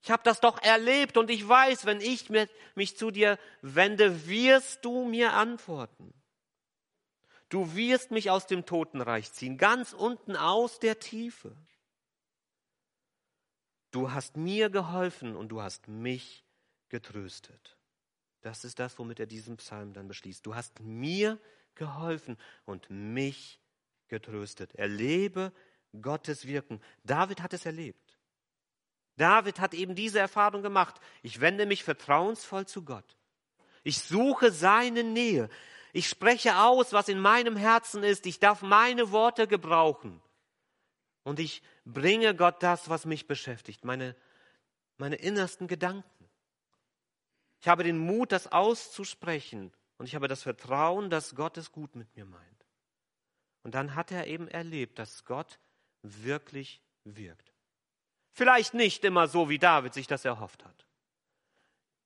Ich 0.01 0.11
habe 0.11 0.23
das 0.23 0.39
doch 0.39 0.61
erlebt 0.61 1.17
und 1.17 1.29
ich 1.29 1.47
weiß, 1.47 1.85
wenn 1.85 1.99
ich 2.01 2.29
mich 2.75 2.97
zu 2.97 3.11
dir 3.11 3.37
wende, 3.61 4.27
wirst 4.27 4.85
du 4.85 5.05
mir 5.05 5.33
antworten. 5.33 6.13
Du 7.49 7.75
wirst 7.75 8.11
mich 8.11 8.29
aus 8.29 8.47
dem 8.47 8.65
Totenreich 8.65 9.33
ziehen, 9.33 9.57
ganz 9.57 9.93
unten 9.93 10.35
aus 10.35 10.79
der 10.79 10.99
Tiefe. 10.99 11.55
Du 13.91 14.11
hast 14.11 14.37
mir 14.37 14.69
geholfen 14.69 15.35
und 15.35 15.49
du 15.49 15.61
hast 15.61 15.87
mich 15.87 16.45
getröstet. 16.89 17.77
Das 18.41 18.63
ist 18.63 18.79
das, 18.79 18.97
womit 18.99 19.19
er 19.19 19.25
diesen 19.25 19.57
Psalm 19.57 19.93
dann 19.93 20.07
beschließt. 20.07 20.45
Du 20.45 20.55
hast 20.55 20.79
mir 20.79 21.39
geholfen 21.75 22.37
und 22.65 22.89
mich 22.89 23.59
getröstet. 24.07 24.75
Erlebe 24.75 25.51
Gottes 26.01 26.45
Wirken. 26.45 26.81
David 27.03 27.41
hat 27.41 27.53
es 27.53 27.65
erlebt. 27.65 28.18
David 29.19 29.59
hat 29.59 29.73
eben 29.73 29.95
diese 29.95 30.17
Erfahrung 30.17 30.63
gemacht. 30.63 30.95
Ich 31.23 31.41
wende 31.41 31.65
mich 31.65 31.83
vertrauensvoll 31.83 32.65
zu 32.65 32.85
Gott. 32.85 33.17
Ich 33.83 33.99
suche 33.99 34.51
seine 34.51 35.03
Nähe. 35.03 35.49
Ich 35.91 36.07
spreche 36.07 36.57
aus, 36.57 36.93
was 36.93 37.09
in 37.09 37.19
meinem 37.19 37.57
Herzen 37.57 38.03
ist. 38.03 38.25
Ich 38.25 38.39
darf 38.39 38.61
meine 38.61 39.11
Worte 39.11 39.45
gebrauchen. 39.45 40.21
Und 41.23 41.39
ich 41.41 41.61
bringe 41.83 42.33
Gott 42.33 42.63
das, 42.63 42.89
was 42.89 43.05
mich 43.05 43.27
beschäftigt, 43.27 43.83
meine, 43.83 44.15
meine 44.97 45.17
innersten 45.17 45.67
Gedanken. 45.67 46.29
Ich 47.59 47.67
habe 47.67 47.83
den 47.83 47.97
Mut, 47.97 48.31
das 48.31 48.49
auszusprechen. 48.49 49.73
Und 49.97 50.05
ich 50.05 50.15
habe 50.15 50.29
das 50.29 50.43
Vertrauen, 50.43 51.09
dass 51.09 51.35
Gott 51.35 51.57
es 51.57 51.73
gut 51.73 51.93
mit 51.97 52.15
mir 52.15 52.25
meint. 52.25 52.65
Und 53.63 53.75
dann 53.75 53.95
hat 53.95 54.11
er 54.11 54.27
eben 54.27 54.47
erlebt, 54.47 54.97
dass 54.97 55.25
Gott 55.25 55.59
wirklich 56.03 56.81
wirkt. 57.03 57.51
Vielleicht 58.39 58.73
nicht 58.73 59.03
immer 59.03 59.27
so, 59.27 59.49
wie 59.49 59.59
David 59.59 59.93
sich 59.93 60.07
das 60.07 60.23
erhofft 60.23 60.63
hat. 60.63 60.85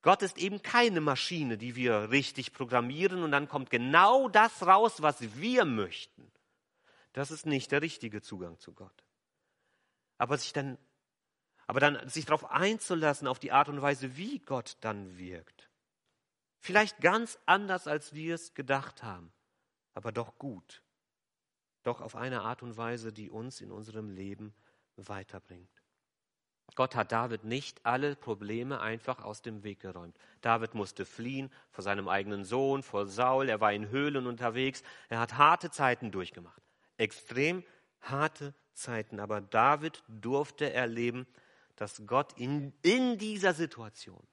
Gott 0.02 0.20
ist 0.22 0.36
eben 0.36 0.62
keine 0.62 1.00
Maschine, 1.00 1.56
die 1.56 1.76
wir 1.76 2.10
richtig 2.10 2.52
programmieren 2.52 3.22
und 3.22 3.30
dann 3.30 3.48
kommt 3.48 3.70
genau 3.70 4.28
das 4.28 4.66
raus, 4.66 5.00
was 5.00 5.36
wir 5.36 5.64
möchten. 5.64 6.28
Das 7.12 7.30
ist 7.30 7.46
nicht 7.46 7.70
der 7.70 7.82
richtige 7.82 8.20
Zugang 8.20 8.58
zu 8.58 8.72
Gott. 8.72 9.04
Aber 10.18 10.36
sich 10.36 10.52
dann, 10.52 10.76
aber 11.68 11.78
dann 11.78 12.08
sich 12.08 12.24
darauf 12.26 12.50
einzulassen, 12.50 13.28
auf 13.28 13.38
die 13.38 13.52
Art 13.52 13.68
und 13.68 13.80
Weise, 13.80 14.16
wie 14.16 14.40
Gott 14.40 14.76
dann 14.80 15.16
wirkt, 15.16 15.70
Vielleicht 16.58 17.00
ganz 17.02 17.38
anders, 17.44 17.86
als 17.86 18.14
wir 18.14 18.34
es 18.34 18.54
gedacht 18.54 19.02
haben, 19.02 19.30
aber 19.92 20.12
doch 20.12 20.38
gut. 20.38 20.82
Doch 21.82 22.00
auf 22.00 22.16
eine 22.16 22.40
Art 22.40 22.62
und 22.62 22.78
Weise, 22.78 23.12
die 23.12 23.28
uns 23.28 23.60
in 23.60 23.70
unserem 23.70 24.08
Leben 24.08 24.54
weiterbringt. 24.96 25.83
Gott 26.74 26.96
hat 26.96 27.12
David 27.12 27.44
nicht 27.44 27.84
alle 27.84 28.16
Probleme 28.16 28.80
einfach 28.80 29.22
aus 29.22 29.42
dem 29.42 29.62
Weg 29.62 29.80
geräumt. 29.80 30.16
David 30.40 30.74
musste 30.74 31.04
fliehen 31.04 31.52
vor 31.70 31.84
seinem 31.84 32.08
eigenen 32.08 32.44
Sohn, 32.44 32.82
vor 32.82 33.06
Saul, 33.06 33.48
er 33.48 33.60
war 33.60 33.72
in 33.72 33.90
Höhlen 33.90 34.26
unterwegs, 34.26 34.82
er 35.08 35.20
hat 35.20 35.38
harte 35.38 35.70
Zeiten 35.70 36.10
durchgemacht. 36.10 36.62
Extrem 36.96 37.62
harte 38.00 38.54
Zeiten. 38.72 39.20
Aber 39.20 39.40
David 39.40 40.02
durfte 40.08 40.72
erleben, 40.72 41.26
dass 41.76 42.02
Gott 42.06 42.32
in, 42.38 42.72
in 42.82 43.18
dieser 43.18 43.54
Situation, 43.54 44.26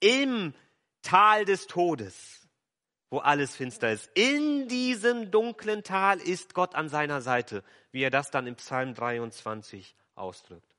im 0.00 0.54
Tal 1.02 1.44
des 1.44 1.66
Todes, 1.66 2.48
wo 3.10 3.18
alles 3.18 3.54
finster 3.54 3.92
ist, 3.92 4.10
in 4.14 4.68
diesem 4.68 5.30
dunklen 5.30 5.82
Tal 5.82 6.20
ist 6.20 6.54
Gott 6.54 6.74
an 6.74 6.88
seiner 6.88 7.20
Seite, 7.20 7.62
wie 7.92 8.02
er 8.02 8.10
das 8.10 8.30
dann 8.30 8.46
im 8.46 8.56
Psalm 8.56 8.94
23 8.94 9.94
ausdrückt. 10.14 10.75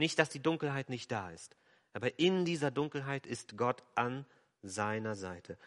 Nicht, 0.00 0.18
dass 0.18 0.30
die 0.30 0.40
Dunkelheit 0.40 0.88
nicht 0.88 1.12
da 1.12 1.30
ist, 1.30 1.58
aber 1.92 2.18
in 2.18 2.46
dieser 2.46 2.70
Dunkelheit 2.70 3.26
ist 3.26 3.58
Gott 3.58 3.84
an 3.96 4.24
seiner 4.62 5.14
Seite. 5.14 5.58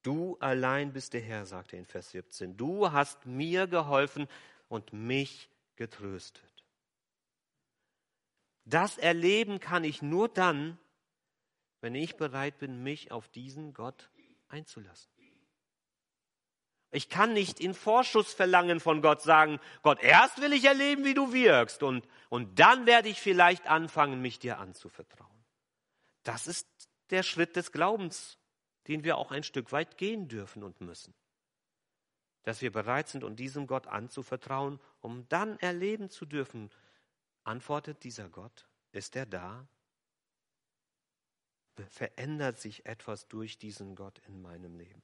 Du 0.00 0.38
allein 0.40 0.94
bist 0.94 1.12
der 1.12 1.20
Herr, 1.20 1.44
sagt 1.44 1.74
er 1.74 1.78
in 1.78 1.84
Vers 1.84 2.10
17. 2.12 2.56
Du 2.56 2.90
hast 2.90 3.26
mir 3.26 3.66
geholfen 3.66 4.28
und 4.70 4.94
mich 4.94 5.50
getröstet. 5.76 6.42
Das 8.64 8.96
erleben 8.96 9.60
kann 9.60 9.84
ich 9.84 10.00
nur 10.00 10.30
dann, 10.30 10.78
wenn 11.82 11.94
ich 11.94 12.16
bereit 12.16 12.56
bin, 12.60 12.82
mich 12.82 13.12
auf 13.12 13.28
diesen 13.28 13.74
Gott 13.74 14.08
einzulassen. 14.48 15.12
Ich 16.92 17.08
kann 17.08 17.32
nicht 17.32 17.60
in 17.60 17.74
Vorschuss 17.74 18.32
verlangen 18.32 18.80
von 18.80 19.00
Gott 19.00 19.22
sagen, 19.22 19.60
Gott, 19.82 20.02
erst 20.02 20.40
will 20.40 20.52
ich 20.52 20.64
erleben, 20.64 21.04
wie 21.04 21.14
du 21.14 21.32
wirkst 21.32 21.82
und, 21.82 22.06
und 22.28 22.58
dann 22.58 22.86
werde 22.86 23.08
ich 23.08 23.20
vielleicht 23.20 23.68
anfangen, 23.68 24.20
mich 24.20 24.40
dir 24.40 24.58
anzuvertrauen. 24.58 25.44
Das 26.24 26.46
ist 26.48 26.66
der 27.10 27.22
Schritt 27.22 27.54
des 27.54 27.70
Glaubens, 27.70 28.38
den 28.88 29.04
wir 29.04 29.18
auch 29.18 29.30
ein 29.30 29.44
Stück 29.44 29.70
weit 29.70 29.98
gehen 29.98 30.28
dürfen 30.28 30.64
und 30.64 30.80
müssen. 30.80 31.14
Dass 32.42 32.60
wir 32.60 32.72
bereit 32.72 33.08
sind, 33.08 33.22
um 33.22 33.36
diesem 33.36 33.66
Gott 33.66 33.86
anzuvertrauen, 33.86 34.80
um 35.00 35.28
dann 35.28 35.58
erleben 35.60 36.10
zu 36.10 36.26
dürfen, 36.26 36.70
antwortet 37.44 38.02
dieser 38.02 38.28
Gott, 38.28 38.68
ist 38.90 39.14
er 39.14 39.26
da? 39.26 39.68
Verändert 41.88 42.58
sich 42.58 42.84
etwas 42.84 43.28
durch 43.28 43.58
diesen 43.58 43.94
Gott 43.94 44.18
in 44.26 44.42
meinem 44.42 44.74
Leben? 44.74 45.02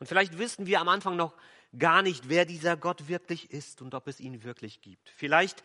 Und 0.00 0.06
vielleicht 0.06 0.38
wissen 0.38 0.66
wir 0.66 0.80
am 0.80 0.88
Anfang 0.88 1.14
noch 1.14 1.36
gar 1.78 2.02
nicht, 2.02 2.28
wer 2.28 2.44
dieser 2.44 2.76
Gott 2.76 3.08
wirklich 3.08 3.52
ist 3.52 3.80
und 3.82 3.94
ob 3.94 4.08
es 4.08 4.18
ihn 4.18 4.42
wirklich 4.42 4.80
gibt. 4.80 5.10
Vielleicht 5.10 5.62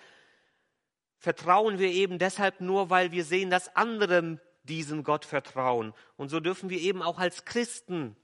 vertrauen 1.17 1.79
wir 1.79 1.89
eben 1.89 2.19
deshalb 2.19 2.61
nur, 2.61 2.91
weil 2.91 3.11
wir 3.11 3.23
sehen, 3.23 3.49
dass 3.49 3.75
andere 3.75 4.39
diesem 4.63 5.03
Gott 5.03 5.25
vertrauen. 5.25 5.93
Und 6.17 6.29
so 6.29 6.39
dürfen 6.39 6.69
wir 6.69 6.79
eben 6.79 7.01
auch 7.01 7.17
als 7.17 7.45
Christen 7.45 8.15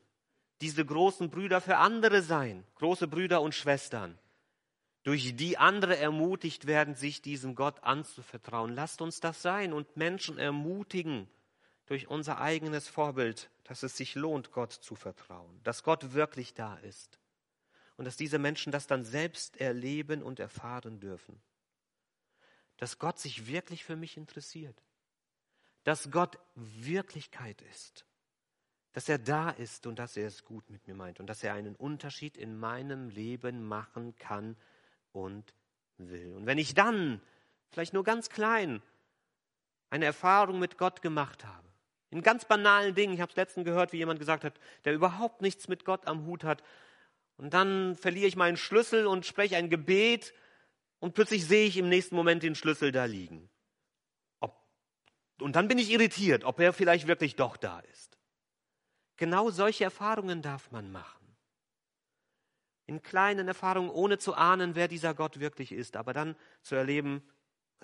diese 0.60 0.86
großen 0.86 1.30
Brüder 1.30 1.62
für 1.62 1.78
andere 1.78 2.21
sein, 2.21 2.63
große 2.76 3.08
Brüder 3.08 3.41
und 3.41 3.56
Schwestern, 3.56 4.19
durch 5.04 5.36
die 5.36 5.58
andere 5.58 5.97
ermutigt 5.97 6.67
werden, 6.67 6.93
sich 6.93 7.21
diesem 7.21 7.56
Gott 7.56 7.84
anzuvertrauen. 7.84 8.76
Lasst 8.76 9.02
uns 9.02 9.19
das 9.19 9.41
sein 9.41 9.74
und 9.74 9.97
Menschen 9.97 10.38
ermutigen 10.38 11.28
durch 11.88 12.08
unser 12.08 12.39
eigenes 12.39 12.88
Vorbild, 12.88 13.50
dass 13.72 13.84
es 13.84 13.96
sich 13.96 14.16
lohnt, 14.16 14.52
Gott 14.52 14.74
zu 14.74 14.96
vertrauen, 14.96 15.62
dass 15.64 15.84
Gott 15.84 16.12
wirklich 16.12 16.54
da 16.54 16.76
ist 16.80 17.22
und 17.96 18.04
dass 18.04 18.18
diese 18.18 18.38
Menschen 18.38 18.74
das 18.74 18.86
dann 18.86 19.06
selbst 19.06 19.62
erleben 19.62 20.24
und 20.24 20.42
erfahren 20.42 21.00
dürfen. 21.00 21.42
Dass 22.76 23.00
Gott 23.00 23.18
sich 23.18 23.48
wirklich 23.48 23.86
für 23.86 23.96
mich 23.96 24.18
interessiert, 24.18 24.84
dass 25.86 26.12
Gott 26.12 26.38
Wirklichkeit 26.56 27.62
ist, 27.62 28.06
dass 28.92 29.08
er 29.08 29.20
da 29.20 29.52
ist 29.52 29.88
und 29.88 30.00
dass 30.00 30.18
er 30.18 30.28
es 30.28 30.44
gut 30.44 30.70
mit 30.70 30.86
mir 30.86 30.96
meint 30.96 31.22
und 31.22 31.28
dass 31.28 31.42
er 31.42 31.54
einen 31.54 31.78
Unterschied 31.78 32.36
in 32.36 32.60
meinem 32.60 33.08
Leben 33.08 33.66
machen 33.66 34.18
kann 34.18 34.58
und 35.14 35.54
will. 35.96 36.34
Und 36.34 36.46
wenn 36.46 36.58
ich 36.58 36.74
dann, 36.74 37.22
vielleicht 37.70 37.94
nur 37.94 38.04
ganz 38.04 38.28
klein, 38.28 38.82
eine 39.90 40.04
Erfahrung 40.04 40.60
mit 40.60 40.78
Gott 40.78 41.02
gemacht 41.02 41.46
habe, 41.46 41.71
in 42.12 42.21
ganz 42.21 42.45
banalen 42.45 42.93
Dingen. 42.93 43.13
Ich 43.13 43.21
habe 43.21 43.32
es 43.32 43.38
letztens 43.38 43.65
gehört, 43.65 43.93
wie 43.93 43.97
jemand 43.97 44.19
gesagt 44.19 44.43
hat, 44.43 44.54
der 44.86 44.93
überhaupt 44.93 45.41
nichts 45.41 45.67
mit 45.67 45.86
Gott 45.86 46.06
am 46.08 46.26
Hut 46.26 46.43
hat. 46.43 46.62
Und 47.38 47.54
dann 47.54 47.95
verliere 47.95 48.28
ich 48.28 48.36
meinen 48.36 48.58
Schlüssel 48.58 49.08
und 49.08 49.26
spreche 49.26 49.56
ein 49.56 49.69
Gebet 49.69 50.34
und 51.00 51.15
plötzlich 51.15 51.47
sehe 51.47 51.65
ich 51.65 51.78
im 51.78 51.89
nächsten 51.89 52.15
Moment 52.15 52.43
den 52.43 52.54
Schlüssel 52.54 52.91
da 52.91 53.06
liegen. 53.06 53.50
Ob, 54.41 54.62
und 55.39 55.56
dann 55.56 55.67
bin 55.67 55.80
ich 55.80 55.89
irritiert, 55.89 56.43
ob 56.43 56.60
er 56.60 56.74
vielleicht 56.74 57.08
wirklich 57.08 57.38
doch 57.38 57.58
da 57.58 57.80
ist. 57.80 58.19
Genau 59.15 59.50
solche 59.50 59.86
Erfahrungen 59.86 60.41
darf 60.41 60.69
man 60.71 60.91
machen. 60.91 61.36
In 62.88 63.02
kleinen 63.02 63.47
Erfahrungen, 63.47 63.89
ohne 63.89 64.17
zu 64.17 64.34
ahnen, 64.34 64.76
wer 64.76 64.89
dieser 64.89 65.13
Gott 65.13 65.39
wirklich 65.39 65.71
ist, 65.71 65.95
aber 65.95 66.12
dann 66.12 66.36
zu 66.62 66.76
erleben, 66.76 67.24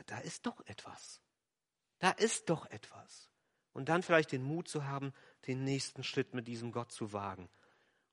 da 0.07 0.17
ist 0.19 0.45
doch 0.45 0.59
etwas. 0.65 1.21
Da 1.99 2.11
ist 2.11 2.49
doch 2.49 2.65
etwas 2.69 3.29
und 3.77 3.89
dann 3.89 4.01
vielleicht 4.01 4.31
den 4.31 4.41
Mut 4.41 4.67
zu 4.67 4.85
haben, 4.85 5.13
den 5.45 5.63
nächsten 5.63 6.03
Schritt 6.03 6.33
mit 6.33 6.47
diesem 6.47 6.71
Gott 6.71 6.91
zu 6.91 7.13
wagen 7.13 7.47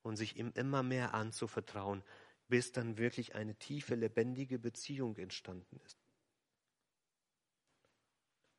und 0.02 0.16
sich 0.16 0.36
ihm 0.36 0.52
immer 0.54 0.82
mehr 0.82 1.14
anzuvertrauen, 1.14 2.04
bis 2.48 2.72
dann 2.72 2.98
wirklich 2.98 3.34
eine 3.34 3.54
tiefe, 3.54 3.94
lebendige 3.94 4.58
Beziehung 4.58 5.16
entstanden 5.16 5.80
ist. 5.86 5.96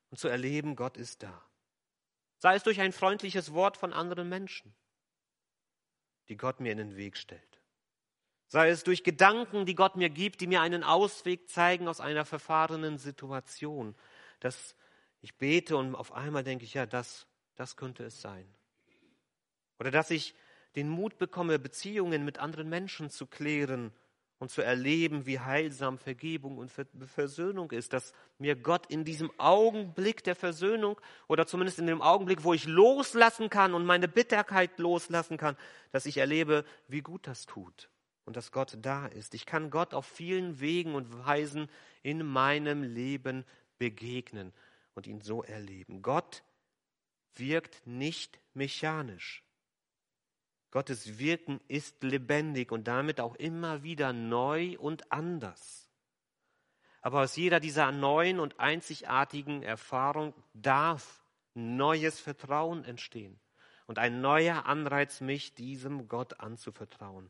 Und 0.10 0.18
zu 0.18 0.28
erleben, 0.30 0.76
Gott 0.76 0.98
ist 0.98 1.22
da. 1.22 1.46
Sei 2.40 2.56
es 2.56 2.64
durch 2.64 2.82
ein 2.82 2.92
freundliches 2.92 3.54
Wort 3.54 3.78
von 3.78 3.94
anderen 3.94 4.28
Menschen, 4.28 4.74
die 6.28 6.38
Gott 6.38 6.60
mir 6.60 6.72
in 6.72 6.80
den 6.80 6.96
Weg 6.96 7.18
stellt. 7.18 7.62
Sei 8.48 8.70
es 8.70 8.84
durch 8.84 9.04
Gedanken, 9.04 9.68
die 9.68 9.76
Gott 9.76 9.96
mir 9.96 10.10
gibt, 10.10 10.42
die 10.42 10.48
mir 10.48 10.62
einen 10.62 10.84
Ausweg 10.84 11.52
zeigen 11.52 11.88
aus 11.88 12.00
einer 12.00 12.26
verfahrenen 12.26 12.98
Situation. 12.98 13.96
Das 14.40 14.76
ich 15.26 15.34
bete 15.34 15.76
und 15.76 15.96
auf 15.96 16.14
einmal 16.14 16.44
denke 16.44 16.66
ich, 16.66 16.76
ja, 16.76 16.86
das, 16.86 17.26
das 17.56 17.76
könnte 17.76 18.04
es 18.04 18.22
sein. 18.22 18.46
Oder 19.80 19.90
dass 19.90 20.12
ich 20.12 20.36
den 20.76 20.88
Mut 20.88 21.18
bekomme, 21.18 21.58
Beziehungen 21.58 22.24
mit 22.24 22.38
anderen 22.38 22.70
Menschen 22.70 23.10
zu 23.10 23.26
klären 23.26 23.92
und 24.38 24.52
zu 24.52 24.62
erleben, 24.62 25.26
wie 25.26 25.40
heilsam 25.40 25.98
Vergebung 25.98 26.60
und 26.60 26.72
Versöhnung 27.08 27.72
ist, 27.72 27.92
dass 27.94 28.14
mir 28.38 28.56
Gott 28.56 28.86
in 28.86 29.04
diesem 29.04 29.32
Augenblick 29.40 30.24
der 30.24 30.36
Versöhnung 30.36 31.02
oder 31.28 31.48
zumindest 31.48 31.80
in 31.80 31.88
dem 31.88 32.04
Augenblick, 32.04 32.44
wo 32.44 32.54
ich 32.54 32.68
loslassen 32.68 33.50
kann 33.50 33.74
und 33.74 33.84
meine 33.84 34.08
Bitterkeit 34.08 34.78
loslassen 34.78 35.38
kann, 35.38 35.58
dass 35.92 36.06
ich 36.06 36.18
erlebe, 36.18 36.66
wie 36.88 37.02
gut 37.02 37.26
das 37.26 37.48
tut 37.48 37.90
und 38.26 38.36
dass 38.38 38.52
Gott 38.52 38.78
da 38.80 39.08
ist. 39.08 39.34
Ich 39.34 39.48
kann 39.48 39.72
Gott 39.72 39.96
auf 39.96 40.06
vielen 40.06 40.60
Wegen 40.60 40.94
und 40.94 41.26
Weisen 41.26 41.68
in 42.04 42.24
meinem 42.24 42.84
Leben 42.84 43.44
begegnen 43.80 44.54
und 44.96 45.08
ihn 45.08 45.22
so 45.22 45.44
erleben. 45.44 46.02
Gott 46.02 46.44
wirkt 47.36 47.86
nicht 47.86 48.40
mechanisch. 48.54 49.44
Gottes 50.72 51.20
Wirken 51.20 51.62
ist 51.68 52.04
lebendig 52.04 52.72
und 52.72 52.88
damit 52.88 53.22
auch 53.22 53.36
immer 53.36 53.84
wieder 53.84 54.12
neu 54.12 54.78
und 54.80 55.12
anders. 55.12 55.90
Aber 57.02 57.22
aus 57.22 57.36
jeder 57.36 57.60
dieser 57.60 57.92
neuen 57.92 58.40
und 58.40 58.60
einzigartigen 58.60 59.62
Erfahrung 59.62 60.34
darf 60.54 61.24
neues 61.54 62.20
Vertrauen 62.20 62.84
entstehen 62.84 63.40
und 63.86 64.00
ein 64.00 64.22
neuer 64.22 64.66
Anreiz, 64.66 65.22
mich 65.22 65.54
diesem 65.54 66.08
Gott 66.08 66.40
anzuvertrauen. 66.40 67.30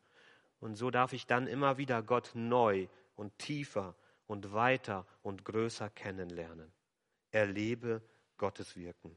Und 0.60 0.76
so 0.76 0.90
darf 0.90 1.14
ich 1.14 1.28
dann 1.28 1.46
immer 1.46 1.78
wieder 1.78 2.02
Gott 2.02 2.32
neu 2.34 2.88
und 3.16 3.38
tiefer 3.38 3.96
und 4.26 4.54
weiter 4.54 5.06
und 5.22 5.46
größer 5.46 5.90
kennenlernen 5.90 6.75
erlebe 7.36 8.02
Gottes 8.38 8.78
Wirken. 8.78 9.14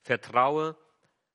Vertraue, 0.00 0.76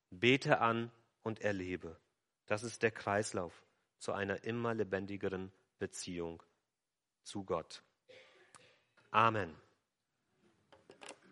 bete 0.10 0.60
an 0.60 0.92
und 1.22 1.42
erlebe. 1.42 2.00
Das 2.48 2.64
ist 2.64 2.82
der 2.82 2.90
Kreislauf 2.90 3.64
zu 4.00 4.12
einer 4.12 4.44
immer 4.44 4.74
lebendigeren 4.74 5.52
Beziehung 5.78 6.42
zu 7.22 7.44
Gott. 7.44 7.84
Amen. 9.12 9.56